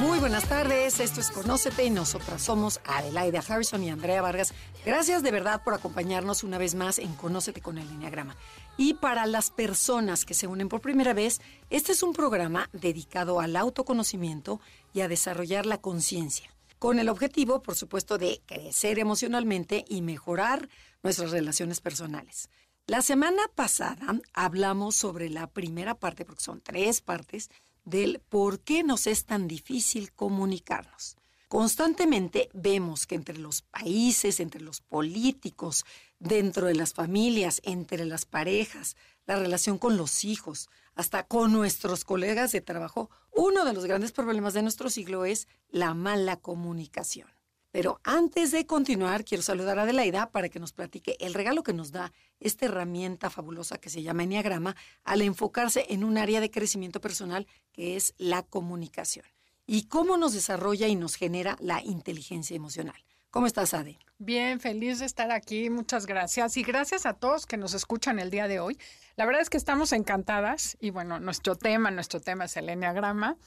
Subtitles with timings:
[0.00, 4.54] Muy buenas tardes, esto es Conócete y nosotras somos Adelaida Harrison y Andrea Vargas.
[4.84, 8.36] Gracias de verdad por acompañarnos una vez más en Conócete con el Enneagrama.
[8.76, 13.38] Y para las personas que se unen por primera vez, este es un programa dedicado
[13.38, 14.60] al autoconocimiento
[14.92, 20.68] y a desarrollar la conciencia, con el objetivo, por supuesto, de crecer emocionalmente y mejorar
[21.02, 22.48] nuestras relaciones personales.
[22.88, 27.48] La semana pasada hablamos sobre la primera parte, porque son tres partes,
[27.84, 31.16] del por qué nos es tan difícil comunicarnos.
[31.48, 35.84] Constantemente vemos que entre los países, entre los políticos,
[36.18, 42.04] dentro de las familias, entre las parejas, la relación con los hijos, hasta con nuestros
[42.04, 47.28] colegas de trabajo, uno de los grandes problemas de nuestro siglo es la mala comunicación.
[47.72, 51.72] Pero antes de continuar, quiero saludar a Adelaida para que nos platique el regalo que
[51.72, 56.50] nos da esta herramienta fabulosa que se llama Enneagrama al enfocarse en un área de
[56.50, 59.24] crecimiento personal que es la comunicación
[59.66, 63.02] y cómo nos desarrolla y nos genera la inteligencia emocional.
[63.30, 63.98] ¿Cómo estás, Ade?
[64.18, 65.70] Bien, feliz de estar aquí.
[65.70, 66.58] Muchas gracias.
[66.58, 68.78] Y gracias a todos que nos escuchan el día de hoy.
[69.16, 73.38] La verdad es que estamos encantadas y bueno, nuestro tema, nuestro tema es el enneagrama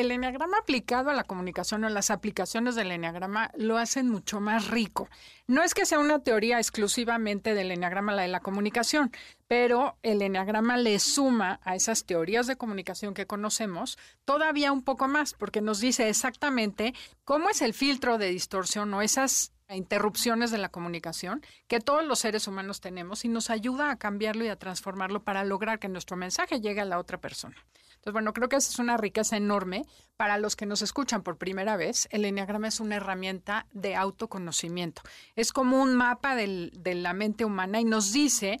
[0.00, 4.68] el enneagrama aplicado a la comunicación o las aplicaciones del enneagrama lo hacen mucho más
[4.68, 5.08] rico.
[5.46, 9.12] No es que sea una teoría exclusivamente del enneagrama la de la comunicación,
[9.46, 15.08] pero el enneagrama le suma a esas teorías de comunicación que conocemos todavía un poco
[15.08, 20.58] más, porque nos dice exactamente cómo es el filtro de distorsión o esas interrupciones de
[20.58, 24.56] la comunicación que todos los seres humanos tenemos y nos ayuda a cambiarlo y a
[24.56, 27.56] transformarlo para lograr que nuestro mensaje llegue a la otra persona.
[27.98, 29.84] Entonces, bueno, creo que esa es una riqueza enorme
[30.16, 32.08] para los que nos escuchan por primera vez.
[32.10, 35.02] El enneagrama es una herramienta de autoconocimiento.
[35.36, 38.58] Es como un mapa de la mente humana y nos dice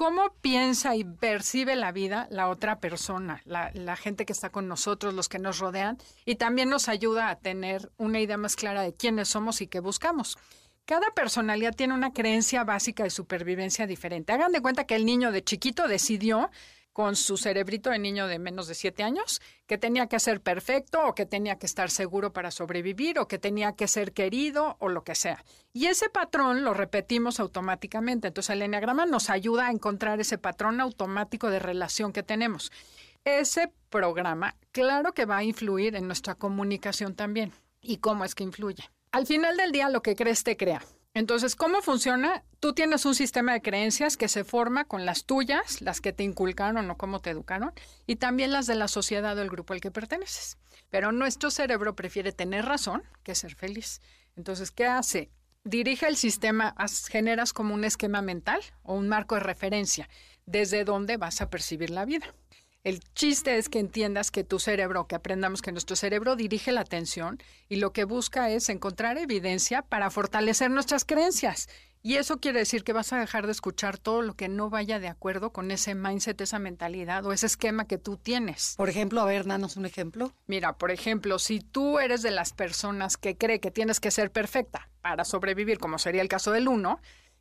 [0.00, 5.12] cómo piensa y percibe la vida la otra persona, la, gente que está con nosotros,
[5.12, 8.94] los que nos rodean, y también nos ayuda a tener una idea más clara de
[8.94, 10.38] quiénes somos y qué buscamos.
[10.86, 14.32] Cada personalidad tiene una creencia básica de supervivencia diferente.
[14.32, 16.50] Hagan de cuenta que el niño de chiquito decidió
[17.00, 21.02] con su cerebrito de niño de menos de siete años, que tenía que ser perfecto
[21.02, 24.90] o que tenía que estar seguro para sobrevivir o que tenía que ser querido o
[24.90, 25.42] lo que sea.
[25.72, 28.28] Y ese patrón lo repetimos automáticamente.
[28.28, 32.70] Entonces el enneagrama nos ayuda a encontrar ese patrón automático de relación que tenemos.
[33.24, 37.54] Ese programa, claro que va a influir en nuestra comunicación también.
[37.80, 38.90] ¿Y cómo es que influye?
[39.10, 40.82] Al final del día, lo que crees te crea.
[41.14, 42.44] Entonces, ¿cómo funciona?
[42.60, 46.24] Tú tienes un sistema de creencias que se forma con las tuyas, las que te
[46.24, 47.72] inculcaron o cómo te educaron,
[48.06, 50.58] y también las de la sociedad o el grupo al que perteneces.
[50.90, 54.02] Pero nuestro cerebro prefiere tener razón que ser feliz.
[54.36, 55.30] Entonces, ¿qué hace?
[55.64, 56.74] Dirige el sistema,
[57.08, 60.10] generas como un esquema mental o un marco de referencia
[60.44, 62.34] desde donde vas a percibir la vida.
[62.82, 66.80] El chiste es que entiendas que tu cerebro, que aprendamos que nuestro cerebro dirige la
[66.80, 67.38] atención
[67.68, 71.68] y lo que busca es encontrar evidencia para fortalecer nuestras creencias.
[72.02, 74.98] Y eso quiere decir que vas a dejar de escuchar todo lo que no vaya
[74.98, 78.74] de acuerdo con ese mindset, esa mentalidad o ese esquema que tú tienes.
[78.78, 80.32] Por ejemplo, a ver, danos un ejemplo.
[80.46, 84.32] Mira, por ejemplo, si tú eres de las personas que cree que tienes que ser
[84.32, 87.00] perfecta para sobrevivir, como sería el caso del uno,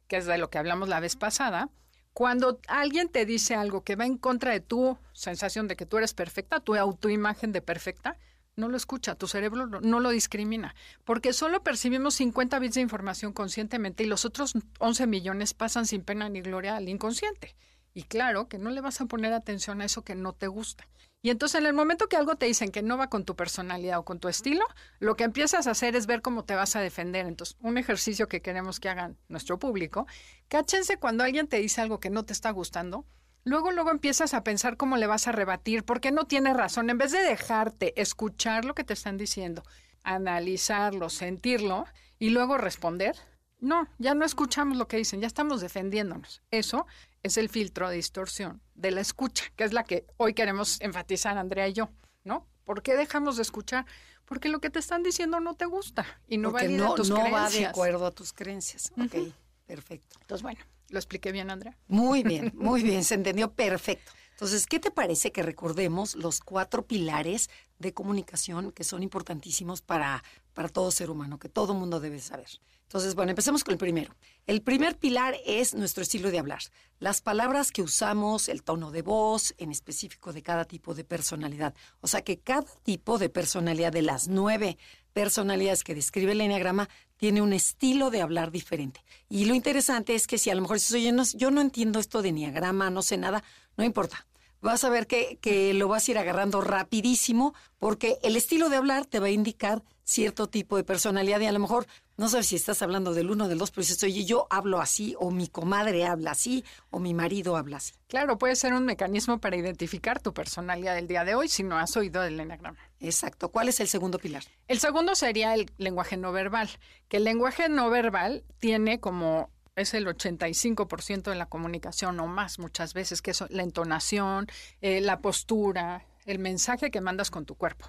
[0.10, 1.70] que es de lo que hablamos la vez pasada,
[2.12, 5.98] cuando alguien te dice algo que va en contra de tu sensación de que tú
[5.98, 8.18] eres perfecta, tu autoimagen de perfecta,
[8.60, 13.34] no lo escucha, tu cerebro no lo discrimina, porque solo percibimos 50 bits de información
[13.34, 17.56] conscientemente y los otros 11 millones pasan sin pena ni gloria al inconsciente.
[17.94, 20.88] Y claro que no le vas a poner atención a eso que no te gusta.
[21.22, 24.00] Y entonces en el momento que algo te dicen que no va con tu personalidad
[24.00, 24.64] o con tu estilo,
[25.00, 27.26] lo que empiezas a hacer es ver cómo te vas a defender.
[27.26, 30.08] Entonces, un ejercicio que queremos que hagan nuestro público,
[30.48, 33.06] cáchense cuando alguien te dice algo que no te está gustando,
[33.50, 36.90] luego luego empiezas a pensar cómo le vas a rebatir, porque no tiene razón.
[36.90, 39.64] En vez de dejarte escuchar lo que te están diciendo,
[40.04, 41.86] analizarlo, sentirlo
[42.20, 43.16] y luego responder,
[43.60, 46.44] no, ya no escuchamos lo que dicen, ya estamos defendiéndonos.
[46.52, 46.86] Eso
[47.24, 51.38] es el filtro de distorsión de la escucha, que es la que hoy queremos enfatizar
[51.38, 51.90] Andrea y yo,
[52.24, 52.48] ¿no?
[52.66, 53.88] ¿Por qué dejamos de escuchar?
[54.26, 57.32] Porque lo que te están diciendo no te gusta y no va no, tus no
[57.32, 58.94] va de acuerdo a tus creencias.
[59.04, 59.34] Ok,
[59.66, 60.18] perfecto.
[60.22, 60.60] Entonces, bueno,
[60.92, 61.78] ¿lo expliqué bien, Andrea?
[61.88, 64.12] Muy bien, muy bien, se entendió perfecto.
[64.32, 70.24] Entonces, ¿qué te parece que recordemos los cuatro pilares de comunicación que son importantísimos para,
[70.54, 72.48] para todo ser humano, que todo mundo debe saber?
[72.90, 74.16] Entonces, bueno, empecemos con el primero.
[74.48, 76.62] El primer pilar es nuestro estilo de hablar.
[76.98, 81.76] Las palabras que usamos, el tono de voz, en específico de cada tipo de personalidad.
[82.02, 84.80] O sea que cada tipo de personalidad de las nueve
[85.14, 89.04] personalidades que describe el Enneagrama tiene un estilo de hablar diferente.
[89.28, 92.00] Y lo interesante es que si a lo mejor dices, oye, no, yo no entiendo
[92.00, 93.44] esto de Enneagrama, no sé nada,
[93.78, 94.26] no importa.
[94.62, 98.78] Vas a ver que, que lo vas a ir agarrando rapidísimo porque el estilo de
[98.78, 101.86] hablar te va a indicar cierto tipo de personalidad y a lo mejor
[102.18, 104.82] no sabes si estás hablando del uno o del dos, pero dices, oye, yo hablo
[104.82, 107.94] así, o mi comadre habla así, o mi marido habla así.
[108.08, 111.78] Claro, puede ser un mecanismo para identificar tu personalidad del día de hoy si no
[111.78, 112.80] has oído del enagrama.
[113.00, 113.50] Exacto.
[113.50, 114.44] ¿Cuál es el segundo pilar?
[114.68, 116.70] El segundo sería el lenguaje no verbal,
[117.08, 122.60] que el lenguaje no verbal tiene como es el 85% de la comunicación o más
[122.60, 124.48] muchas veces, que es la entonación,
[124.82, 127.88] eh, la postura, el mensaje que mandas con tu cuerpo.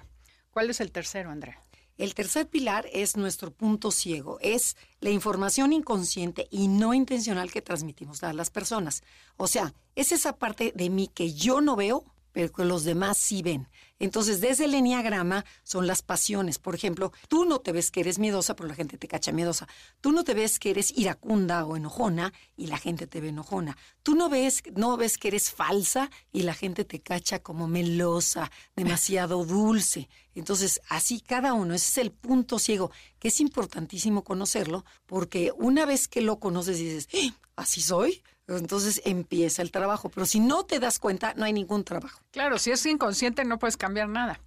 [0.51, 1.59] ¿Cuál es el tercero, Andrea?
[2.01, 7.61] El tercer pilar es nuestro punto ciego, es la información inconsciente y no intencional que
[7.61, 9.03] transmitimos a las personas.
[9.37, 13.17] O sea, es esa parte de mí que yo no veo, pero que los demás
[13.17, 13.67] sí ven.
[13.99, 16.57] Entonces, desde el enneagrama son las pasiones.
[16.57, 19.67] Por ejemplo, tú no te ves que eres miedosa, pero la gente te cacha miedosa.
[20.01, 23.77] Tú no te ves que eres iracunda o enojona y la gente te ve enojona.
[24.01, 28.51] Tú no ves, no ves que eres falsa y la gente te cacha como melosa,
[28.75, 30.09] demasiado dulce.
[30.33, 35.85] Entonces, así cada uno, ese es el punto ciego, que es importantísimo conocerlo, porque una
[35.85, 37.35] vez que lo conoces dices, ¡Ah!
[37.55, 38.23] ¿así soy?
[38.57, 42.21] Entonces empieza el trabajo, pero si no te das cuenta, no hay ningún trabajo.
[42.31, 44.39] Claro, si es inconsciente no puedes cambiar nada.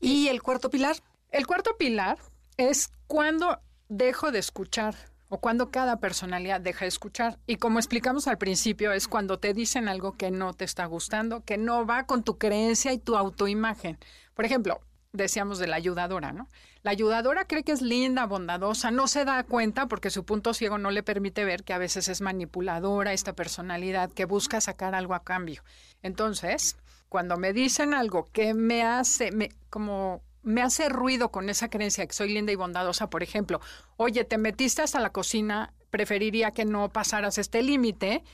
[0.00, 0.96] ¿Y el cuarto pilar?
[1.30, 2.18] El cuarto pilar
[2.56, 4.94] es cuando dejo de escuchar
[5.28, 7.38] o cuando cada personalidad deja de escuchar.
[7.46, 11.42] Y como explicamos al principio, es cuando te dicen algo que no te está gustando,
[11.42, 13.98] que no va con tu creencia y tu autoimagen.
[14.34, 14.80] Por ejemplo,
[15.12, 16.48] decíamos de la ayudadora, ¿no?
[16.82, 20.78] La ayudadora cree que es linda, bondadosa, no se da cuenta porque su punto ciego
[20.78, 25.14] no le permite ver que a veces es manipuladora esta personalidad que busca sacar algo
[25.14, 25.62] a cambio.
[26.02, 26.76] Entonces,
[27.08, 32.04] cuando me dicen algo que me hace, me, como me hace ruido con esa creencia
[32.04, 33.60] que soy linda y bondadosa, por ejemplo,
[33.96, 38.24] oye, te metiste hasta la cocina, preferiría que no pasaras este límite.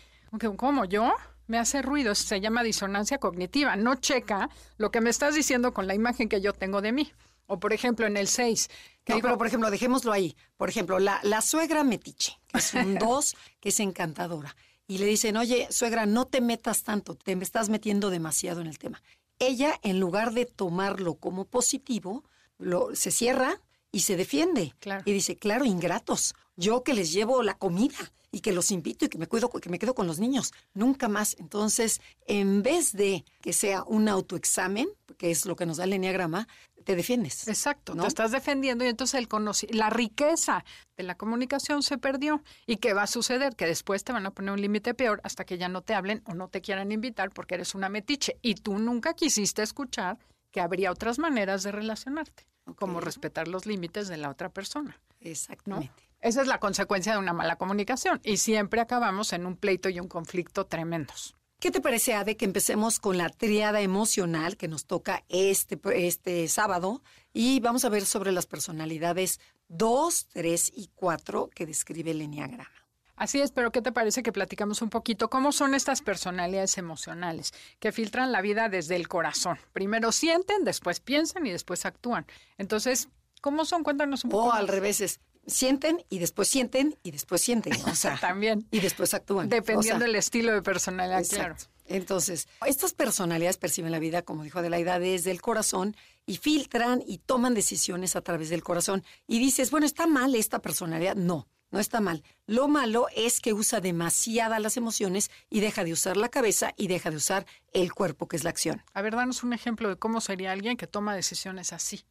[0.56, 1.12] ¿Cómo yo?
[1.48, 5.86] me hace ruido, se llama disonancia cognitiva, no checa lo que me estás diciendo con
[5.86, 7.10] la imagen que yo tengo de mí.
[7.48, 8.70] O por ejemplo en el 6.
[9.08, 10.36] No, pero por ejemplo, dejémoslo ahí.
[10.56, 14.54] Por ejemplo, la, la suegra metiche, que es un 2, que es encantadora.
[14.86, 18.68] Y le dicen, oye, suegra, no te metas tanto, te me estás metiendo demasiado en
[18.68, 19.02] el tema.
[19.38, 22.24] Ella, en lugar de tomarlo como positivo,
[22.58, 23.60] lo, se cierra
[23.92, 24.74] y se defiende.
[25.04, 26.34] Y dice, claro, ingratos.
[26.56, 29.70] Yo que les llevo la comida y que los invito y que me cuido, que
[29.70, 31.36] me quedo con los niños, nunca más.
[31.38, 35.92] Entonces, en vez de que sea un autoexamen, que es lo que nos da el
[35.92, 36.48] enneagrama,
[36.88, 37.46] te defiendes.
[37.46, 39.28] Exacto, te estás defendiendo y entonces el
[39.76, 40.64] la riqueza
[40.96, 42.42] de la comunicación se perdió.
[42.64, 43.56] ¿Y qué va a suceder?
[43.56, 46.22] Que después te van a poner un límite peor hasta que ya no te hablen
[46.24, 50.16] o no te quieran invitar porque eres una metiche y tú nunca quisiste escuchar
[50.50, 52.46] que habría otras maneras de relacionarte,
[52.76, 54.98] como respetar los límites de la otra persona.
[55.20, 56.08] Exactamente.
[56.22, 60.00] Esa es la consecuencia de una mala comunicación y siempre acabamos en un pleito y
[60.00, 61.36] un conflicto tremendos.
[61.60, 66.46] ¿Qué te parece, Ade, que empecemos con la triada emocional que nos toca este, este
[66.46, 67.02] sábado?
[67.32, 72.70] Y vamos a ver sobre las personalidades 2, 3 y 4 que describe el Enneagrama.
[73.16, 77.52] Así es, pero ¿qué te parece que platicamos un poquito cómo son estas personalidades emocionales
[77.80, 79.58] que filtran la vida desde el corazón?
[79.72, 82.24] Primero sienten, después piensan y después actúan.
[82.56, 83.08] Entonces,
[83.40, 83.82] ¿cómo son?
[83.82, 84.46] Cuéntanos un poco.
[84.46, 85.18] O al revés, es
[85.48, 87.74] sienten y después sienten y después sienten.
[87.86, 88.66] O sea, también.
[88.70, 89.48] Y después actúan.
[89.48, 91.56] Dependiendo del estilo de personalidad, claro.
[91.86, 97.18] Entonces, estas personalidades perciben la vida, como dijo Adelaida, desde el corazón y filtran y
[97.18, 99.02] toman decisiones a través del corazón.
[99.26, 101.16] Y dices, bueno, ¿está mal esta personalidad?
[101.16, 102.22] No, no está mal.
[102.46, 106.88] Lo malo es que usa demasiadas las emociones y deja de usar la cabeza y
[106.88, 108.82] deja de usar el cuerpo, que es la acción.
[108.92, 112.04] A ver, danos un ejemplo de cómo sería alguien que toma decisiones así.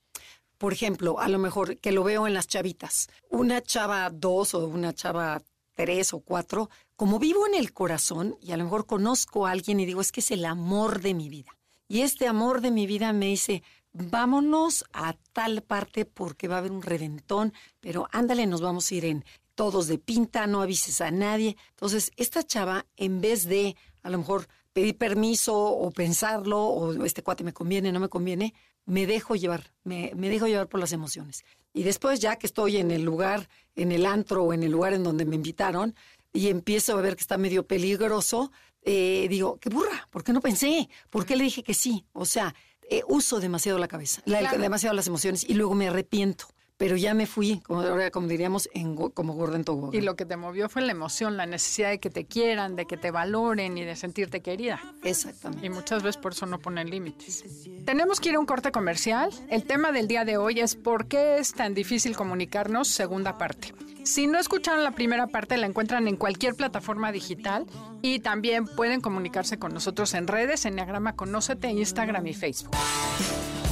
[0.58, 4.68] Por ejemplo, a lo mejor que lo veo en las chavitas, una chava dos o
[4.68, 5.42] una chava
[5.76, 9.80] tres o cuatro, como vivo en el corazón y a lo mejor conozco a alguien
[9.80, 11.56] y digo, es que es el amor de mi vida.
[11.88, 16.60] Y este amor de mi vida me dice, vámonos a tal parte porque va a
[16.60, 21.02] haber un reventón, pero ándale, nos vamos a ir en todos de pinta, no avises
[21.02, 21.56] a nadie.
[21.70, 27.24] Entonces, esta chava, en vez de a lo mejor pedir permiso o pensarlo, o este
[27.24, 28.54] cuate me conviene, no me conviene,
[28.88, 31.46] me dejo llevar, me, dejo llevar por las emociones.
[31.74, 34.94] Y después ya que estoy en el lugar, en el antro o en el lugar
[34.94, 35.94] en donde me invitaron,
[36.34, 38.52] y empiezo a ver que está medio peligroso,
[38.82, 40.90] eh, digo, qué burra, ¿por qué no pensé?
[41.10, 42.06] ¿Por qué le dije que sí?
[42.14, 42.56] O sea,
[42.90, 46.46] eh, uso demasiado la cabeza, demasiado las emociones y luego me arrepiento.
[46.78, 50.00] Pero ya me fui, como, como diríamos, en, como gorda en tobogán.
[50.00, 52.86] Y lo que te movió fue la emoción, la necesidad de que te quieran, de
[52.86, 54.80] que te valoren y de sentirte querida.
[55.04, 55.66] Exactamente.
[55.66, 57.44] Y muchas veces por eso no ponen límites.
[57.86, 59.32] Tenemos que ir a un corte comercial.
[59.50, 63.74] El tema del día de hoy es por qué es tan difícil comunicarnos, segunda parte.
[64.04, 67.66] Si no escucharon la primera parte, la encuentran en cualquier plataforma digital
[68.02, 72.72] y también pueden comunicarse con nosotros en redes, en Enneagrama Conócete, Instagram y Facebook.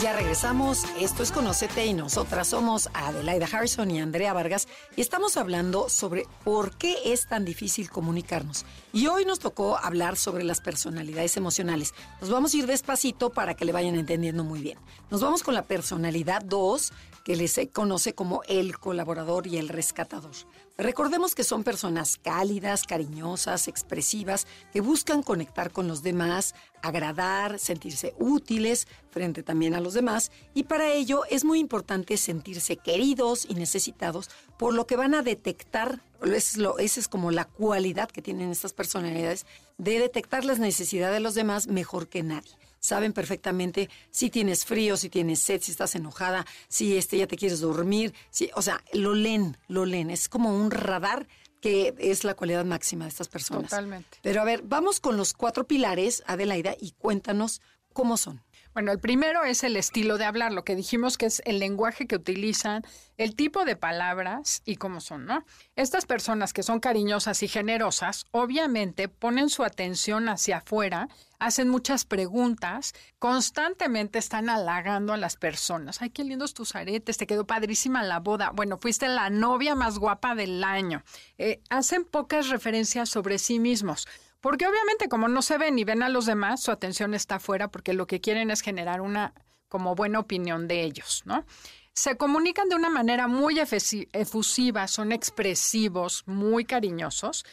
[0.00, 5.36] Ya regresamos, esto es Conócete y nosotras somos Adelaida Harrison y Andrea Vargas y estamos
[5.36, 8.64] hablando sobre por qué es tan difícil comunicarnos.
[8.92, 11.94] Y hoy nos tocó hablar sobre las personalidades emocionales.
[12.20, 14.78] Nos vamos a ir despacito para que le vayan entendiendo muy bien.
[15.10, 16.92] Nos vamos con la personalidad 2,
[17.24, 20.30] que les conoce como el colaborador y el rescatador.
[20.80, 28.14] Recordemos que son personas cálidas, cariñosas, expresivas, que buscan conectar con los demás, agradar, sentirse
[28.16, 33.54] útiles frente también a los demás y para ello es muy importante sentirse queridos y
[33.54, 38.22] necesitados, por lo que van a detectar, es lo, esa es como la cualidad que
[38.22, 39.46] tienen estas personalidades,
[39.78, 44.96] de detectar las necesidades de los demás mejor que nadie saben perfectamente si tienes frío,
[44.96, 48.82] si tienes sed, si estás enojada, si este ya te quieres dormir, si, o sea,
[48.92, 51.26] lo leen, lo leen, es como un radar
[51.60, 53.70] que es la cualidad máxima de estas personas.
[53.70, 54.18] Totalmente.
[54.22, 57.60] Pero a ver, vamos con los cuatro pilares, Adelaida, y cuéntanos
[57.92, 58.42] cómo son.
[58.74, 62.06] Bueno, el primero es el estilo de hablar, lo que dijimos que es el lenguaje
[62.06, 62.84] que utilizan,
[63.16, 65.44] el tipo de palabras y cómo son, ¿no?
[65.74, 71.08] Estas personas que son cariñosas y generosas, obviamente ponen su atención hacia afuera,
[71.38, 76.02] hacen muchas preguntas, constantemente están halagando a las personas.
[76.02, 78.50] Ay, qué lindos tus aretes, te quedó padrísima la boda.
[78.54, 81.02] Bueno, fuiste la novia más guapa del año.
[81.38, 84.06] Eh, hacen pocas referencias sobre sí mismos.
[84.40, 87.68] Porque obviamente como no se ven ni ven a los demás, su atención está afuera
[87.68, 89.34] porque lo que quieren es generar una
[89.68, 91.44] como buena opinión de ellos, ¿no?
[91.92, 97.44] Se comunican de una manera muy efusiva, son expresivos, muy cariñosos.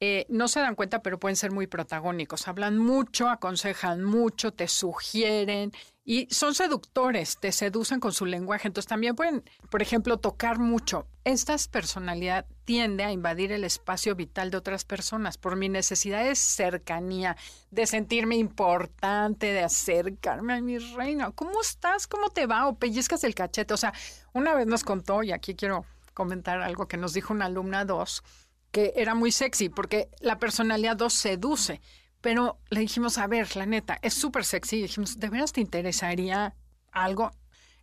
[0.00, 2.46] Eh, no se dan cuenta, pero pueden ser muy protagónicos.
[2.46, 5.72] Hablan mucho, aconsejan mucho, te sugieren
[6.04, 8.68] y son seductores, te seducen con su lenguaje.
[8.68, 11.08] Entonces también pueden, por ejemplo, tocar mucho.
[11.24, 16.36] Esta personalidad tiende a invadir el espacio vital de otras personas por mi necesidad de
[16.36, 17.36] cercanía,
[17.70, 21.32] de sentirme importante, de acercarme a mi reina.
[21.32, 22.06] ¿Cómo estás?
[22.06, 22.68] ¿Cómo te va?
[22.68, 23.74] O pellizcas el cachete.
[23.74, 23.92] O sea,
[24.32, 28.22] una vez nos contó, y aquí quiero comentar algo que nos dijo una alumna dos,
[28.70, 31.80] que era muy sexy porque la personalidad 2 seduce.
[32.20, 34.78] Pero le dijimos, a ver, la neta, es súper sexy.
[34.78, 36.54] Y dijimos, ¿de veras te interesaría
[36.90, 37.30] algo?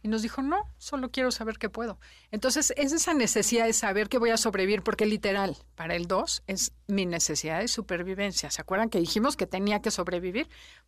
[0.01, 2.00] Y nos dijo, no, solo quiero saber qué puedo.
[2.30, 6.44] Entonces, es esa necesidad de saber que voy a sobrevivir, porque literal, para el 2
[6.46, 8.51] es mi necesidad de supervivencia.
[8.51, 10.48] ¿Se acuerdan que dijimos que tenía que sobrevivir?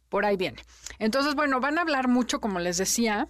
[0.10, 0.62] Por ahí viene.
[1.00, 3.28] Entonces, bueno, van a hablar mucho, como les decía,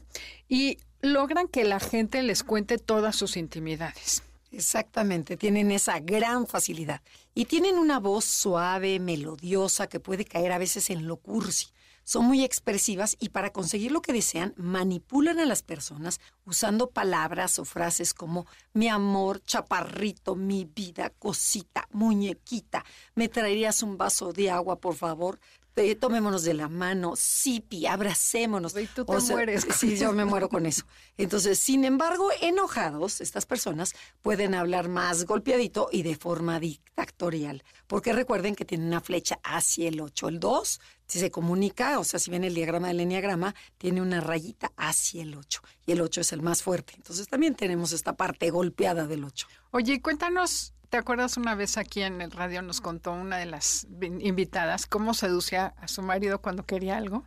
[0.50, 4.24] y logran que la gente les cuente todas sus intimidades.
[4.58, 7.04] Exactamente, tienen esa gran facilidad.
[7.36, 11.68] Y tienen una voz suave, melodiosa, que puede caer a veces en lo cursi.
[12.04, 17.60] Son muy expresivas y para conseguir lo que desean manipulan a las personas usando palabras
[17.60, 22.84] o frases como mi amor, chaparrito, mi vida, cosita, muñequita,
[23.14, 25.40] me traerías un vaso de agua, por favor.
[25.80, 28.76] Eh, tomémonos de la mano, sipi, abracémonos.
[28.76, 30.86] Y tú te O sea, mueres Sí, yo me muero con eso.
[31.18, 33.94] Entonces, sin embargo, enojados, estas personas
[34.24, 37.64] pueden hablar más golpeadito y de forma dictatorial.
[37.86, 40.30] Porque recuerden que tienen una flecha hacia el 8.
[40.30, 44.20] El 2, si se comunica, o sea, si ven el diagrama del enneagrama, tiene una
[44.20, 45.62] rayita hacia el 8.
[45.86, 46.94] Y el 8 es el más fuerte.
[46.96, 49.48] Entonces, también tenemos esta parte golpeada del 8.
[49.70, 53.86] Oye, cuéntanos, ¿te acuerdas una vez aquí en el radio nos contó una de las
[53.90, 57.26] vi- invitadas cómo seducía a su marido cuando quería algo?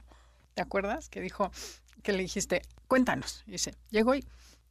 [0.54, 1.08] ¿Te acuerdas?
[1.08, 1.50] Que dijo,
[2.02, 3.42] que le dijiste, cuéntanos.
[3.46, 4.26] Y dice, llegó y,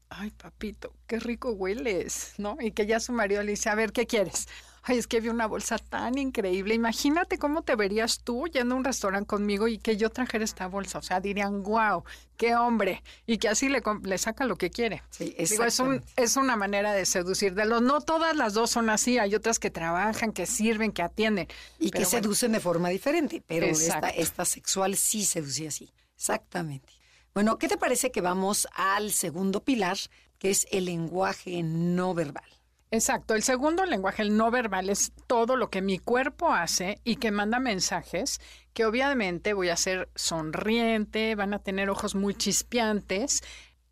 [0.10, 2.58] ay, papito, qué rico hueles, ¿no?
[2.60, 4.48] Y que ya su marido le dice, a ver, ¿qué quieres?
[4.90, 6.74] Ay, es que vi una bolsa tan increíble.
[6.74, 10.66] Imagínate cómo te verías tú yendo a un restaurante conmigo y que yo trajera esta
[10.66, 10.98] bolsa.
[10.98, 12.04] O sea, dirían, wow,
[12.38, 13.04] qué hombre.
[13.28, 15.04] Y que así le, saca lo que quiere.
[15.12, 16.14] Sí, Digo, es, un, exactamente.
[16.16, 17.54] es una manera de seducir.
[17.54, 19.20] De los, no todas las dos son así.
[19.20, 21.48] Hay otras que trabajan, que sirven, que atienden.
[21.78, 25.94] Y que bueno, seducen de forma diferente, pero esta, esta sexual sí seducía así.
[26.16, 26.92] Exactamente.
[27.36, 30.00] Bueno, ¿qué te parece que vamos al segundo pilar,
[30.40, 32.59] que es el lenguaje no verbal?
[32.92, 33.36] Exacto.
[33.36, 37.30] El segundo lenguaje, el no verbal, es todo lo que mi cuerpo hace y que
[37.32, 38.42] manda mensajes
[38.74, 43.44] que obviamente voy a ser sonriente, van a tener ojos muy chispeantes,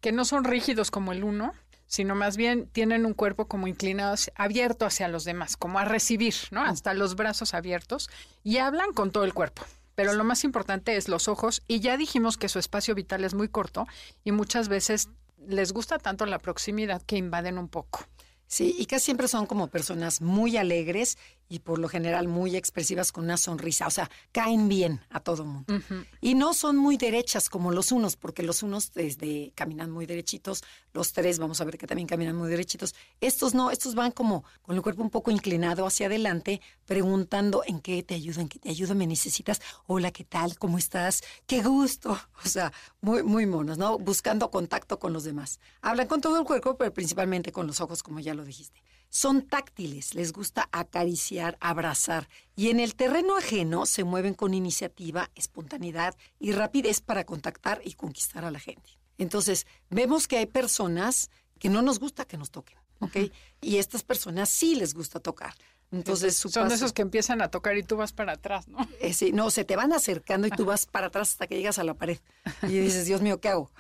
[0.01, 1.53] que no son rígidos como el uno,
[1.85, 6.33] sino más bien tienen un cuerpo como inclinado, abierto hacia los demás, como a recibir,
[6.49, 6.61] ¿no?
[6.63, 8.09] Hasta los brazos abiertos
[8.43, 9.63] y hablan con todo el cuerpo.
[9.93, 13.35] Pero lo más importante es los ojos y ya dijimos que su espacio vital es
[13.35, 13.87] muy corto
[14.23, 15.09] y muchas veces
[15.47, 18.07] les gusta tanto la proximidad que invaden un poco.
[18.47, 21.17] Sí, y casi siempre son como personas muy alegres
[21.49, 25.45] y por lo general muy expresivas con una sonrisa, o sea, caen bien a todo
[25.45, 25.73] mundo.
[26.21, 30.63] Y no son muy derechas como los unos, porque los unos desde caminan muy derechitos,
[30.93, 32.95] los tres vamos a ver que también caminan muy derechitos.
[33.21, 37.79] Estos no, estos van como con el cuerpo un poco inclinado hacia adelante, preguntando en
[37.79, 40.57] qué te ayudo, en qué te ayudo, me necesitas, hola, ¿qué tal?
[40.57, 41.21] ¿Cómo estás?
[41.45, 42.17] Qué gusto.
[42.47, 43.97] O sea, muy muy monos, ¿no?
[43.97, 45.59] Buscando contacto con los demás.
[45.81, 49.41] Hablan con todo el cuerpo, pero principalmente con los ojos, como ya lo dijiste son
[49.41, 56.15] táctiles, les gusta acariciar, abrazar y en el terreno ajeno se mueven con iniciativa, espontaneidad
[56.39, 58.97] y rapidez para contactar y conquistar a la gente.
[59.17, 63.17] Entonces, vemos que hay personas que no nos gusta que nos toquen, ¿ok?
[63.61, 65.55] Y estas personas sí les gusta tocar.
[65.91, 68.77] Entonces, son esos que empiezan a tocar y tú vas para atrás, ¿no?
[68.99, 71.79] Eh, sí, no, se te van acercando y tú vas para atrás hasta que llegas
[71.79, 72.19] a la pared.
[72.63, 73.71] Y dices, Dios mío, ¿qué hago?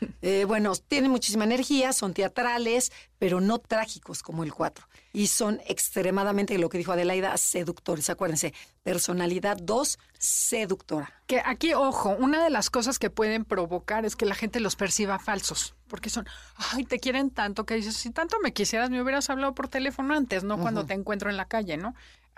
[0.20, 4.86] Eh, bueno, tienen muchísima energía, son teatrales, pero no trágicos como el 4.
[5.12, 8.10] Y son extremadamente, lo que dijo Adelaida, seductores.
[8.10, 8.52] Acuérdense,
[8.82, 11.12] personalidad 2, seductora.
[11.26, 14.76] Que aquí, ojo, una de las cosas que pueden provocar es que la gente los
[14.76, 15.74] perciba falsos.
[15.86, 16.26] Porque son,
[16.72, 20.14] ay, te quieren tanto que dices, si tanto me quisieras, me hubieras hablado por teléfono
[20.14, 21.94] antes, no cuando te encuentro en la calle, ¿no?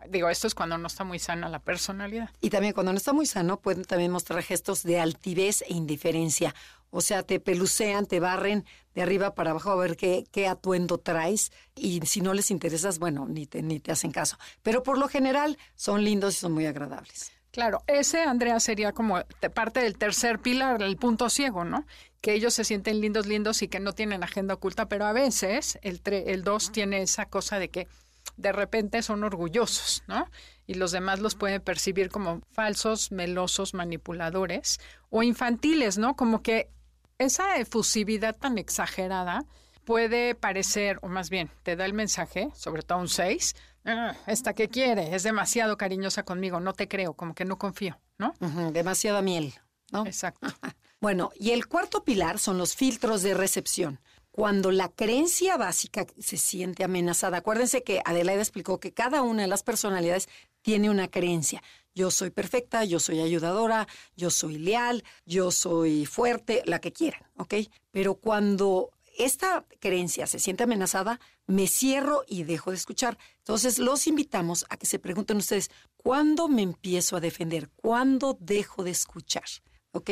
[0.09, 2.31] Digo, esto es cuando no está muy sana la personalidad.
[2.41, 6.55] Y también cuando no está muy sano pueden también mostrar gestos de altivez e indiferencia.
[6.91, 10.99] O sea, te pelucean, te barren de arriba para abajo a ver qué, qué atuendo
[10.99, 11.53] traes.
[11.77, 14.37] Y si no les interesas, bueno, ni te, ni te hacen caso.
[14.63, 17.33] Pero por lo general son lindos y son muy agradables.
[17.53, 19.21] Claro, ese, Andrea, sería como
[19.55, 21.85] parte del tercer pilar, el punto ciego, ¿no?
[22.21, 25.79] Que ellos se sienten lindos, lindos y que no tienen agenda oculta, pero a veces
[25.83, 27.89] el, el dos tiene esa cosa de que
[28.37, 30.29] de repente son orgullosos, ¿no?
[30.67, 36.15] Y los demás los pueden percibir como falsos, melosos, manipuladores o infantiles, ¿no?
[36.15, 36.69] Como que
[37.21, 39.45] esa efusividad tan exagerada
[39.85, 43.55] puede parecer, o más bien, te da el mensaje, sobre todo un 6,
[43.85, 48.01] ah, esta que quiere, es demasiado cariñosa conmigo, no te creo, como que no confío,
[48.19, 48.35] ¿no?
[48.73, 49.53] demasiada miel,
[49.93, 50.07] ¿no?
[50.07, 50.49] Exacto.
[51.01, 54.01] bueno, y el cuarto pilar son los filtros de recepción
[54.31, 57.39] cuando la creencia básica se siente amenazada.
[57.39, 60.29] Acuérdense que Adelaida explicó que cada una de las personalidades
[60.63, 61.63] tiene una creencia.
[61.95, 67.23] Yo soy perfecta, yo soy ayudadora, yo soy leal, yo soy fuerte, la que quieran,
[67.37, 67.55] ¿ok?
[67.91, 73.19] Pero cuando esta creencia se siente amenazada, me cierro y dejo de escuchar.
[73.39, 77.69] Entonces, los invitamos a que se pregunten ustedes, ¿cuándo me empiezo a defender?
[77.77, 79.45] ¿Cuándo dejo de escuchar?
[79.93, 80.11] ¿Ok?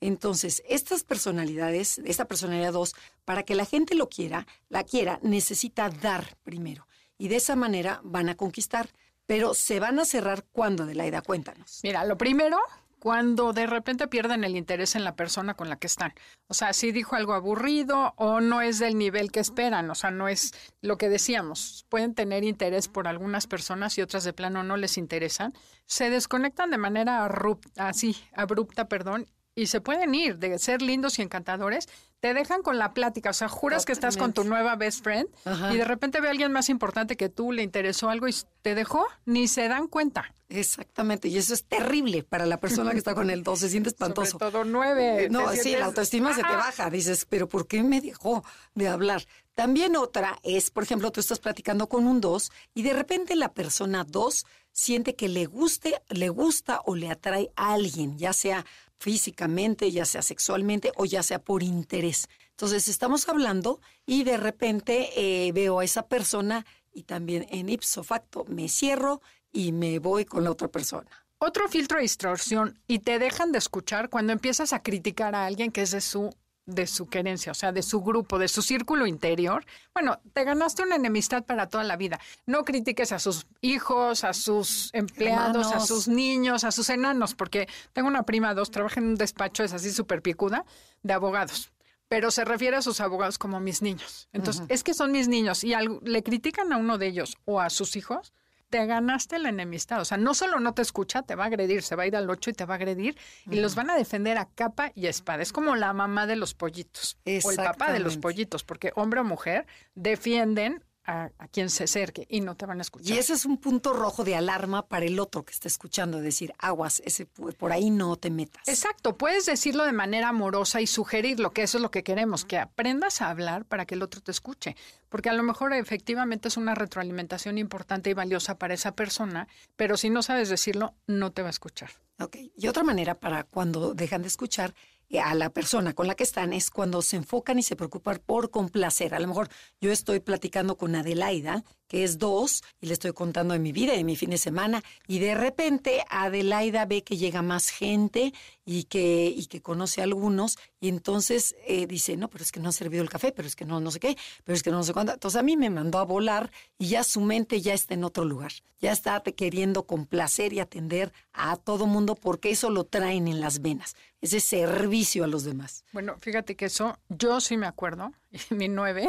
[0.00, 5.90] Entonces, estas personalidades, esta personalidad 2, para que la gente lo quiera, la quiera, necesita
[5.90, 6.86] dar primero.
[7.16, 8.90] Y de esa manera van a conquistar.
[9.26, 11.80] Pero se van a cerrar cuando, Adelaida, cuéntanos.
[11.82, 12.58] Mira, lo primero,
[12.98, 16.14] cuando de repente pierden el interés en la persona con la que están.
[16.48, 20.10] O sea, si dijo algo aburrido o no es del nivel que esperan, o sea,
[20.10, 21.84] no es lo que decíamos.
[21.88, 25.54] Pueden tener interés por algunas personas y otras de plano no les interesan.
[25.86, 27.28] Se desconectan de manera
[27.76, 29.26] así, abrupta, perdón,
[29.58, 31.88] y se pueden ir de ser lindos y encantadores,
[32.20, 35.28] te dejan con la plática, o sea, juras que estás con tu nueva best friend
[35.72, 38.76] y de repente ve a alguien más importante que tú, le interesó algo y te
[38.76, 40.32] dejó, ni se dan cuenta.
[40.48, 43.88] Exactamente, y eso es terrible para la persona que está con el 2, se siente
[43.88, 44.38] espantoso.
[44.38, 45.28] Sobre todo nueve.
[45.28, 48.44] No, sí, la autoestima se te baja, dices, pero ¿por qué me dejó
[48.74, 49.26] de hablar?
[49.54, 53.52] También otra es, por ejemplo, tú estás platicando con un 2 y de repente la
[53.52, 58.64] persona 2 siente que le guste, le gusta o le atrae a alguien, ya sea
[58.98, 62.28] físicamente, ya sea sexualmente o ya sea por interés.
[62.50, 68.02] Entonces estamos hablando y de repente eh, veo a esa persona y también en ipso
[68.02, 69.20] facto me cierro
[69.52, 71.08] y me voy con la otra persona.
[71.38, 75.70] Otro filtro de distorsión y te dejan de escuchar cuando empiezas a criticar a alguien
[75.70, 76.34] que es de su
[76.68, 80.82] de su querencia, o sea, de su grupo, de su círculo interior, bueno, te ganaste
[80.82, 82.20] una enemistad para toda la vida.
[82.44, 87.68] No critiques a sus hijos, a sus empleados, a sus niños, a sus enanos, porque
[87.94, 90.64] tengo una prima, dos, trabaja en un despacho, es así súper picuda,
[91.02, 91.72] de abogados
[92.10, 94.30] pero se refiere a sus abogados como mis niños.
[94.32, 97.68] Entonces, es que son mis niños y le critican a uno de ellos o a
[97.68, 98.32] sus hijos,
[98.70, 100.00] te ganaste la enemistad.
[100.00, 102.16] O sea, no solo no te escucha, te va a agredir, se va a ir
[102.16, 103.16] al 8 y te va a agredir
[103.50, 105.42] y los van a defender a capa y espada.
[105.42, 109.20] Es como la mamá de los pollitos o el papá de los pollitos, porque hombre
[109.20, 113.16] o mujer defienden a, quien se acerque y no te van a escuchar.
[113.16, 116.52] Y ese es un punto rojo de alarma para el otro que está escuchando, decir,
[116.58, 118.68] aguas, ese por ahí no te metas.
[118.68, 122.58] Exacto, puedes decirlo de manera amorosa y sugerirlo, que eso es lo que queremos, que
[122.58, 124.76] aprendas a hablar para que el otro te escuche,
[125.08, 129.96] porque a lo mejor efectivamente es una retroalimentación importante y valiosa para esa persona, pero
[129.96, 131.90] si no sabes decirlo, no te va a escuchar.
[132.20, 134.74] Ok, y otra manera para cuando dejan de escuchar
[135.16, 138.50] a la persona con la que están es cuando se enfocan y se preocupan por
[138.50, 139.14] complacer.
[139.14, 139.48] A lo mejor
[139.80, 143.94] yo estoy platicando con Adelaida que es dos, y le estoy contando de mi vida,
[143.94, 148.32] de mi fin de semana, y de repente Adelaida ve que llega más gente
[148.64, 152.60] y que, y que conoce a algunos, y entonces eh, dice, no, pero es que
[152.60, 154.70] no ha servido el café, pero es que no, no sé qué, pero es que
[154.70, 155.12] no sé cuándo.
[155.12, 158.24] Entonces a mí me mandó a volar y ya su mente ya está en otro
[158.24, 163.40] lugar, ya está queriendo complacer y atender a todo mundo porque eso lo traen en
[163.40, 165.84] las venas, ese servicio a los demás.
[165.92, 168.12] Bueno, fíjate que eso, yo sí me acuerdo,
[168.50, 169.08] mi nueve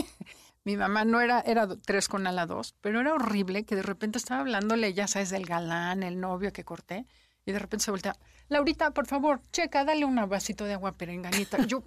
[0.64, 4.18] mi mamá no era, era tres con ala dos, pero era horrible que de repente
[4.18, 7.06] estaba hablándole, ya sabes, del galán, el novio que corté,
[7.46, 8.16] y de repente se voltea,
[8.50, 11.66] Laurita, por favor, checa, dale un vasito de agua perenganita.
[11.66, 11.84] Yo,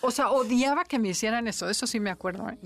[0.00, 2.48] o sea, odiaba que me hicieran eso, eso sí me acuerdo.
[2.48, 2.58] ¿eh?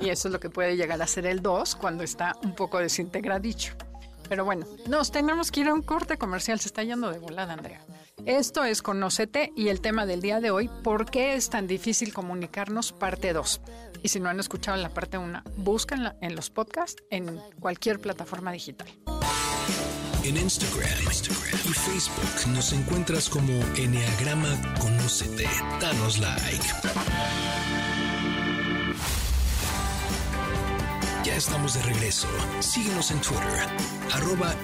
[0.00, 2.78] Y eso es lo que puede llegar a ser el dos cuando está un poco
[2.78, 3.74] desintegradicho.
[4.28, 7.52] Pero bueno, nos tenemos que ir a un corte comercial, se está yendo de volada,
[7.52, 7.80] Andrea.
[8.26, 12.12] Esto es Conócete y el tema del día de hoy, ¿por qué es tan difícil
[12.12, 12.92] comunicarnos?
[12.92, 13.60] Parte 2.
[14.02, 18.52] Y si no han escuchado la parte 1, búscanla en los podcasts en cualquier plataforma
[18.52, 18.88] digital.
[20.22, 20.88] En Instagram,
[21.64, 25.48] y Facebook nos encuentras como Enneagrama Conócete.
[25.80, 26.64] Danos like.
[31.24, 32.28] Ya estamos de regreso.
[32.60, 33.66] Síguenos en Twitter,
[34.12, 34.54] arroba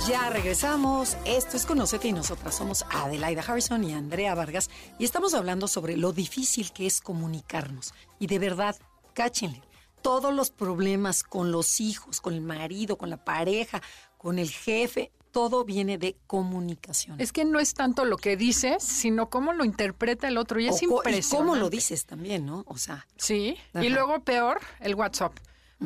[0.00, 1.16] Ya regresamos.
[1.24, 5.96] Esto es Conocete y nosotras somos Adelaida Harrison y Andrea Vargas y estamos hablando sobre
[5.96, 7.94] lo difícil que es comunicarnos.
[8.18, 8.76] Y de verdad,
[9.14, 9.62] cáchenle,
[10.02, 13.80] todos los problemas con los hijos, con el marido, con la pareja,
[14.18, 17.20] con el jefe, todo viene de comunicación.
[17.20, 20.68] Es que no es tanto lo que dices, sino cómo lo interpreta el otro y
[20.68, 21.26] es impresionante.
[21.26, 22.64] Y cómo lo dices también, ¿no?
[22.66, 23.06] O sea.
[23.16, 25.34] Sí, y luego peor, el WhatsApp.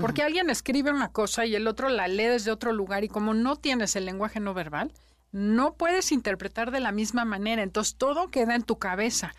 [0.01, 3.35] Porque alguien escribe una cosa y el otro la lee desde otro lugar y como
[3.35, 4.93] no tienes el lenguaje no verbal,
[5.33, 7.63] no puedes interpretar de la misma manera.
[7.63, 9.35] Entonces todo queda en tu cabeza.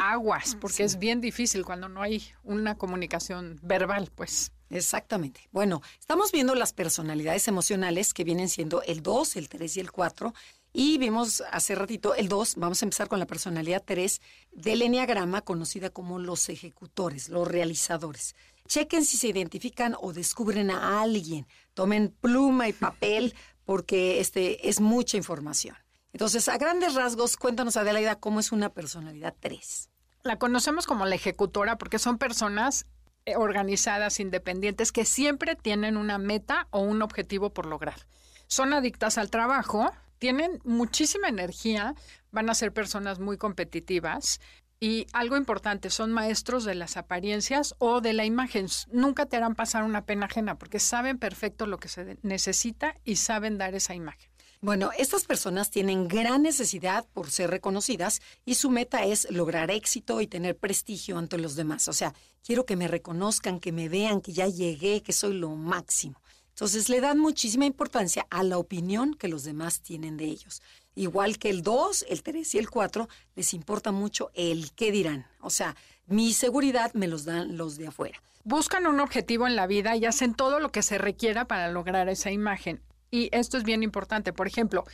[0.00, 4.52] Aguas, porque es bien difícil cuando no hay una comunicación verbal, pues.
[4.70, 5.48] Exactamente.
[5.52, 9.92] Bueno, estamos viendo las personalidades emocionales que vienen siendo el 2, el 3 y el
[9.92, 10.34] 4.
[10.72, 14.20] Y vimos hace ratito el 2, vamos a empezar con la personalidad 3
[14.52, 18.34] del Enneagrama, conocida como los ejecutores, los realizadores.
[18.66, 21.46] Chequen si se identifican o descubren a alguien.
[21.74, 25.76] Tomen pluma y papel porque este es mucha información.
[26.12, 29.90] Entonces, a grandes rasgos, cuéntanos, Adelaida, cómo es una personalidad 3.
[30.22, 32.86] La conocemos como la ejecutora porque son personas
[33.26, 38.06] eh, organizadas, independientes, que siempre tienen una meta o un objetivo por lograr.
[38.46, 41.94] Son adictas al trabajo, tienen muchísima energía,
[42.30, 44.40] van a ser personas muy competitivas,
[44.78, 48.66] y algo importante, son maestros de las apariencias o de la imagen.
[48.90, 53.16] Nunca te harán pasar una pena ajena porque saben perfecto lo que se necesita y
[53.16, 54.30] saben dar esa imagen.
[54.60, 60.20] Bueno, estas personas tienen gran necesidad por ser reconocidas y su meta es lograr éxito
[60.20, 61.88] y tener prestigio ante los demás.
[61.88, 65.50] O sea, quiero que me reconozcan, que me vean, que ya llegué, que soy lo
[65.50, 66.20] máximo.
[66.48, 70.62] Entonces le dan muchísima importancia a la opinión que los demás tienen de ellos.
[70.96, 75.26] Igual que el 2, el 3 y el 4, les importa mucho el qué dirán.
[75.40, 78.20] O sea, mi seguridad me los dan los de afuera.
[78.44, 82.08] Buscan un objetivo en la vida y hacen todo lo que se requiera para lograr
[82.08, 82.80] esa imagen.
[83.10, 84.32] Y esto es bien importante.
[84.32, 84.84] Por ejemplo,